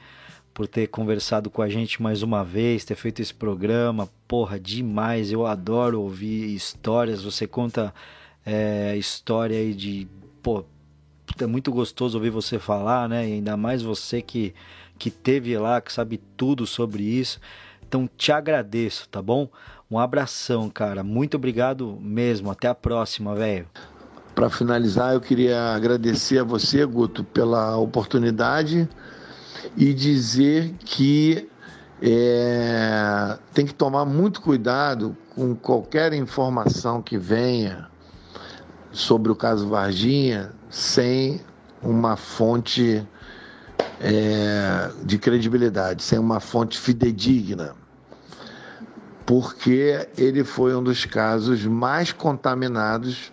por 0.53 0.67
ter 0.67 0.87
conversado 0.87 1.49
com 1.49 1.61
a 1.61 1.69
gente 1.69 2.01
mais 2.01 2.23
uma 2.23 2.43
vez, 2.43 2.83
ter 2.83 2.95
feito 2.95 3.21
esse 3.21 3.33
programa. 3.33 4.09
Porra, 4.27 4.59
demais, 4.59 5.31
eu 5.31 5.45
adoro 5.45 6.01
ouvir 6.01 6.53
histórias. 6.55 7.23
Você 7.23 7.45
conta 7.45 7.93
é, 8.45 8.95
história 8.97 9.57
aí 9.57 9.73
de, 9.73 10.07
pô, 10.41 10.65
é 11.39 11.45
muito 11.45 11.71
gostoso 11.71 12.17
ouvir 12.17 12.29
você 12.29 12.57
falar, 12.57 13.07
né? 13.07 13.27
E 13.27 13.33
ainda 13.33 13.55
mais 13.55 13.81
você 13.81 14.21
que, 14.21 14.53
que 14.97 15.11
teve 15.11 15.57
lá, 15.57 15.79
que 15.81 15.93
sabe 15.93 16.17
tudo 16.35 16.65
sobre 16.65 17.03
isso. 17.03 17.39
Então 17.87 18.09
te 18.17 18.31
agradeço, 18.31 19.07
tá 19.09 19.21
bom? 19.21 19.49
Um 19.89 19.97
abração, 19.97 20.69
cara. 20.69 21.03
Muito 21.03 21.37
obrigado 21.37 21.97
mesmo. 22.01 22.51
Até 22.51 22.67
a 22.67 22.75
próxima, 22.75 23.33
velho. 23.33 23.67
Para 24.35 24.49
finalizar, 24.49 25.13
eu 25.13 25.21
queria 25.21 25.73
agradecer 25.73 26.39
a 26.39 26.43
você, 26.43 26.85
Guto, 26.85 27.23
pela 27.23 27.77
oportunidade 27.77 28.87
e 29.75 29.93
dizer 29.93 30.73
que 30.85 31.49
é, 32.01 33.37
tem 33.53 33.65
que 33.65 33.73
tomar 33.73 34.05
muito 34.05 34.41
cuidado 34.41 35.17
com 35.33 35.55
qualquer 35.55 36.13
informação 36.13 37.01
que 37.01 37.17
venha 37.17 37.87
sobre 38.91 39.31
o 39.31 39.35
caso 39.35 39.67
Varginha 39.67 40.51
sem 40.69 41.41
uma 41.81 42.15
fonte 42.15 43.05
é, 43.99 44.91
de 45.03 45.17
credibilidade, 45.17 46.03
sem 46.03 46.19
uma 46.19 46.39
fonte 46.39 46.77
fidedigna, 46.77 47.73
porque 49.27 50.07
ele 50.17 50.41
foi 50.45 50.73
um 50.73 50.81
dos 50.81 51.03
casos 51.03 51.65
mais 51.65 52.13
contaminados, 52.13 53.29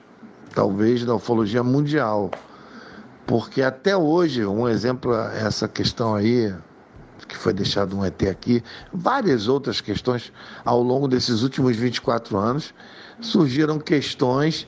talvez, 0.52 1.04
da 1.04 1.14
ufologia 1.14 1.62
mundial. 1.62 2.32
Porque 3.24 3.62
até 3.62 3.96
hoje, 3.96 4.44
um 4.44 4.68
exemplo, 4.68 5.14
essa 5.14 5.68
questão 5.68 6.16
aí, 6.16 6.52
que 7.28 7.36
foi 7.36 7.52
deixado 7.52 7.96
um 7.96 8.04
ET 8.04 8.20
aqui, 8.24 8.60
várias 8.92 9.46
outras 9.46 9.80
questões 9.80 10.32
ao 10.64 10.82
longo 10.82 11.06
desses 11.06 11.42
últimos 11.42 11.76
24 11.76 12.36
anos, 12.36 12.74
surgiram 13.20 13.78
questões 13.78 14.66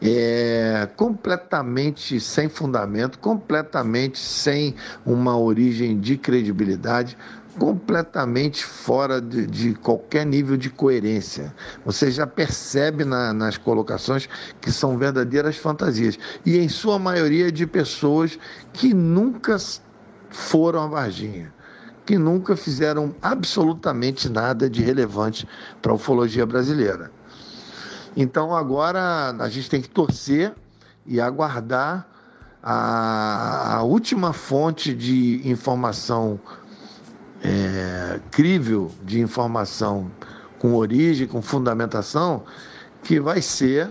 é, 0.00 0.88
completamente 0.96 2.20
sem 2.20 2.48
fundamento, 2.48 3.18
completamente 3.18 4.16
sem 4.16 4.76
uma 5.04 5.36
origem 5.36 5.98
de 5.98 6.16
credibilidade, 6.16 7.18
completamente 7.58 8.64
fora 8.64 9.20
de, 9.20 9.46
de, 9.46 9.74
qualquer 9.74 10.24
nível 10.24 10.56
de 10.56 10.70
coerência. 10.70 11.54
Você 11.84 12.10
já 12.10 12.26
percebe 12.26 13.04
na, 13.04 13.32
nas 13.32 13.56
colocações 13.56 14.28
que 14.60 14.70
são 14.70 14.96
verdadeiras 14.96 15.56
fantasias. 15.56 16.18
E 16.46 16.56
em 16.56 16.68
sua 16.68 16.98
maioria 16.98 17.50
de 17.50 17.66
pessoas 17.66 18.38
que 18.72 18.94
nunca 18.94 19.56
foram 20.30 20.82
a 20.82 20.86
Varginha, 20.86 21.52
que 22.06 22.16
nunca 22.16 22.56
fizeram 22.56 23.14
absolutamente 23.20 24.28
nada 24.28 24.70
de 24.70 24.82
relevante 24.82 25.46
para 25.82 25.92
a 25.92 25.96
ufologia 25.96 26.46
brasileira. 26.46 27.10
Então 28.16 28.54
agora 28.54 29.34
a 29.38 29.48
gente 29.48 29.68
tem 29.68 29.80
que 29.80 29.88
torcer 29.88 30.54
e 31.06 31.20
aguardar 31.20 32.06
a, 32.62 33.76
a 33.76 33.82
última 33.82 34.32
fonte 34.32 34.94
de 34.94 35.40
informação 35.48 36.40
é, 37.42 38.20
crível, 38.30 38.90
de 39.02 39.20
informação 39.20 40.10
com 40.58 40.74
origem, 40.74 41.26
com 41.26 41.40
fundamentação, 41.40 42.42
que 43.02 43.20
vai 43.20 43.40
ser 43.40 43.88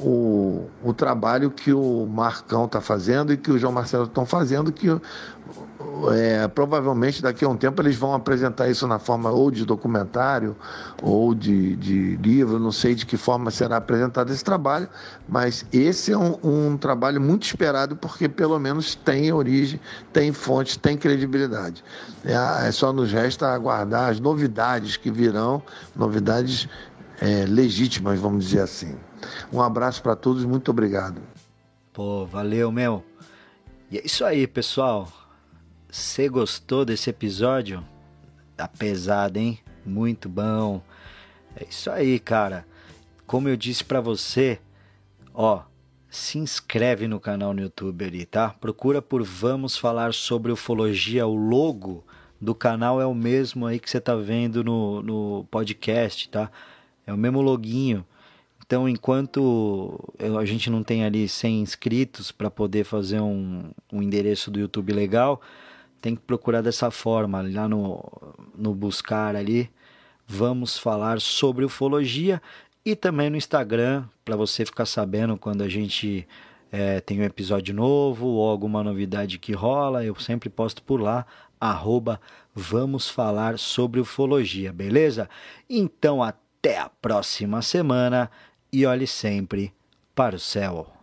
o, 0.00 0.68
o 0.82 0.92
trabalho 0.92 1.50
que 1.50 1.72
o 1.72 2.06
Marcão 2.06 2.66
está 2.66 2.80
fazendo 2.80 3.32
e 3.32 3.36
que 3.36 3.50
o 3.50 3.58
João 3.58 3.72
Marcelo 3.72 4.04
estão 4.04 4.24
fazendo, 4.24 4.72
que 4.72 4.88
é, 6.12 6.46
provavelmente 6.48 7.22
daqui 7.22 7.44
a 7.44 7.48
um 7.48 7.56
tempo 7.56 7.80
eles 7.82 7.96
vão 7.96 8.14
apresentar 8.14 8.68
isso 8.68 8.86
na 8.86 8.98
forma 8.98 9.30
ou 9.30 9.50
de 9.50 9.64
documentário 9.64 10.56
ou 11.02 11.34
de, 11.34 11.76
de 11.76 12.16
livro, 12.16 12.58
não 12.58 12.72
sei 12.72 12.94
de 12.94 13.06
que 13.06 13.16
forma 13.16 13.50
será 13.50 13.76
apresentado 13.76 14.32
esse 14.32 14.44
trabalho, 14.44 14.88
mas 15.28 15.64
esse 15.72 16.12
é 16.12 16.18
um, 16.18 16.38
um 16.42 16.76
trabalho 16.76 17.20
muito 17.20 17.44
esperado 17.44 17.96
porque 17.96 18.28
pelo 18.28 18.58
menos 18.58 18.94
tem 18.94 19.32
origem, 19.32 19.80
tem 20.12 20.32
fonte, 20.32 20.78
tem 20.78 20.96
credibilidade. 20.96 21.84
É, 22.24 22.68
é 22.68 22.72
só 22.72 22.92
nos 22.92 23.12
resta 23.12 23.48
aguardar 23.48 24.10
as 24.10 24.20
novidades 24.20 24.96
que 24.96 25.10
virão, 25.10 25.62
novidades 25.94 26.68
é, 27.20 27.44
legítimas, 27.46 28.18
vamos 28.18 28.44
dizer 28.44 28.60
assim. 28.60 28.96
Um 29.52 29.60
abraço 29.60 30.02
para 30.02 30.16
todos, 30.16 30.44
muito 30.44 30.70
obrigado. 30.70 31.20
Pô, 31.92 32.26
valeu, 32.26 32.72
meu. 32.72 33.04
E 33.90 33.98
é 33.98 34.02
isso 34.04 34.24
aí, 34.24 34.46
pessoal. 34.46 35.08
Você 35.94 36.28
gostou 36.28 36.84
desse 36.84 37.08
episódio? 37.08 37.86
Tá 38.56 38.66
pesado, 38.66 39.38
hein? 39.38 39.60
Muito 39.86 40.28
bom. 40.28 40.82
É 41.54 41.66
isso 41.70 41.88
aí, 41.88 42.18
cara. 42.18 42.66
Como 43.28 43.48
eu 43.48 43.56
disse 43.56 43.84
para 43.84 44.00
você, 44.00 44.58
ó, 45.32 45.62
se 46.10 46.36
inscreve 46.36 47.06
no 47.06 47.20
canal 47.20 47.54
no 47.54 47.62
YouTube 47.62 48.04
ali, 48.04 48.26
tá? 48.26 48.50
Procura 48.50 49.00
por 49.00 49.22
Vamos 49.22 49.76
Falar 49.76 50.12
sobre 50.12 50.50
Ufologia. 50.50 51.28
O 51.28 51.36
logo 51.36 52.04
do 52.40 52.56
canal 52.56 53.00
é 53.00 53.06
o 53.06 53.14
mesmo 53.14 53.64
aí 53.64 53.78
que 53.78 53.88
você 53.88 54.00
tá 54.00 54.16
vendo 54.16 54.64
no, 54.64 55.00
no 55.00 55.44
podcast, 55.48 56.28
tá? 56.28 56.50
É 57.06 57.12
o 57.12 57.16
mesmo 57.16 57.40
loginho. 57.40 58.04
Então, 58.66 58.88
enquanto 58.88 60.12
a 60.40 60.44
gente 60.44 60.68
não 60.70 60.82
tem 60.82 61.04
ali 61.04 61.28
100 61.28 61.60
inscritos 61.60 62.32
para 62.32 62.50
poder 62.50 62.82
fazer 62.82 63.20
um, 63.20 63.70
um 63.92 64.02
endereço 64.02 64.50
do 64.50 64.58
YouTube 64.58 64.92
legal, 64.92 65.40
tem 66.04 66.14
que 66.14 66.20
procurar 66.20 66.60
dessa 66.60 66.90
forma, 66.90 67.40
lá 67.40 67.66
no, 67.66 68.04
no 68.54 68.74
buscar 68.74 69.34
ali, 69.34 69.70
vamos 70.26 70.76
falar 70.76 71.18
sobre 71.18 71.64
ufologia 71.64 72.42
e 72.84 72.94
também 72.94 73.30
no 73.30 73.38
Instagram, 73.38 74.04
para 74.22 74.36
você 74.36 74.66
ficar 74.66 74.84
sabendo 74.84 75.38
quando 75.38 75.62
a 75.62 75.68
gente 75.68 76.28
é, 76.70 77.00
tem 77.00 77.22
um 77.22 77.24
episódio 77.24 77.74
novo 77.74 78.26
ou 78.26 78.50
alguma 78.50 78.84
novidade 78.84 79.38
que 79.38 79.54
rola, 79.54 80.04
eu 80.04 80.14
sempre 80.16 80.50
posto 80.50 80.82
por 80.82 81.00
lá, 81.00 81.24
arroba 81.58 82.20
vamos 82.54 83.08
falar 83.08 83.58
sobre 83.58 83.98
ufologia, 83.98 84.74
beleza? 84.74 85.26
Então 85.70 86.22
até 86.22 86.80
a 86.80 86.90
próxima 86.90 87.62
semana 87.62 88.30
e 88.70 88.84
olhe 88.84 89.06
sempre 89.06 89.72
para 90.14 90.36
o 90.36 90.38
céu. 90.38 90.93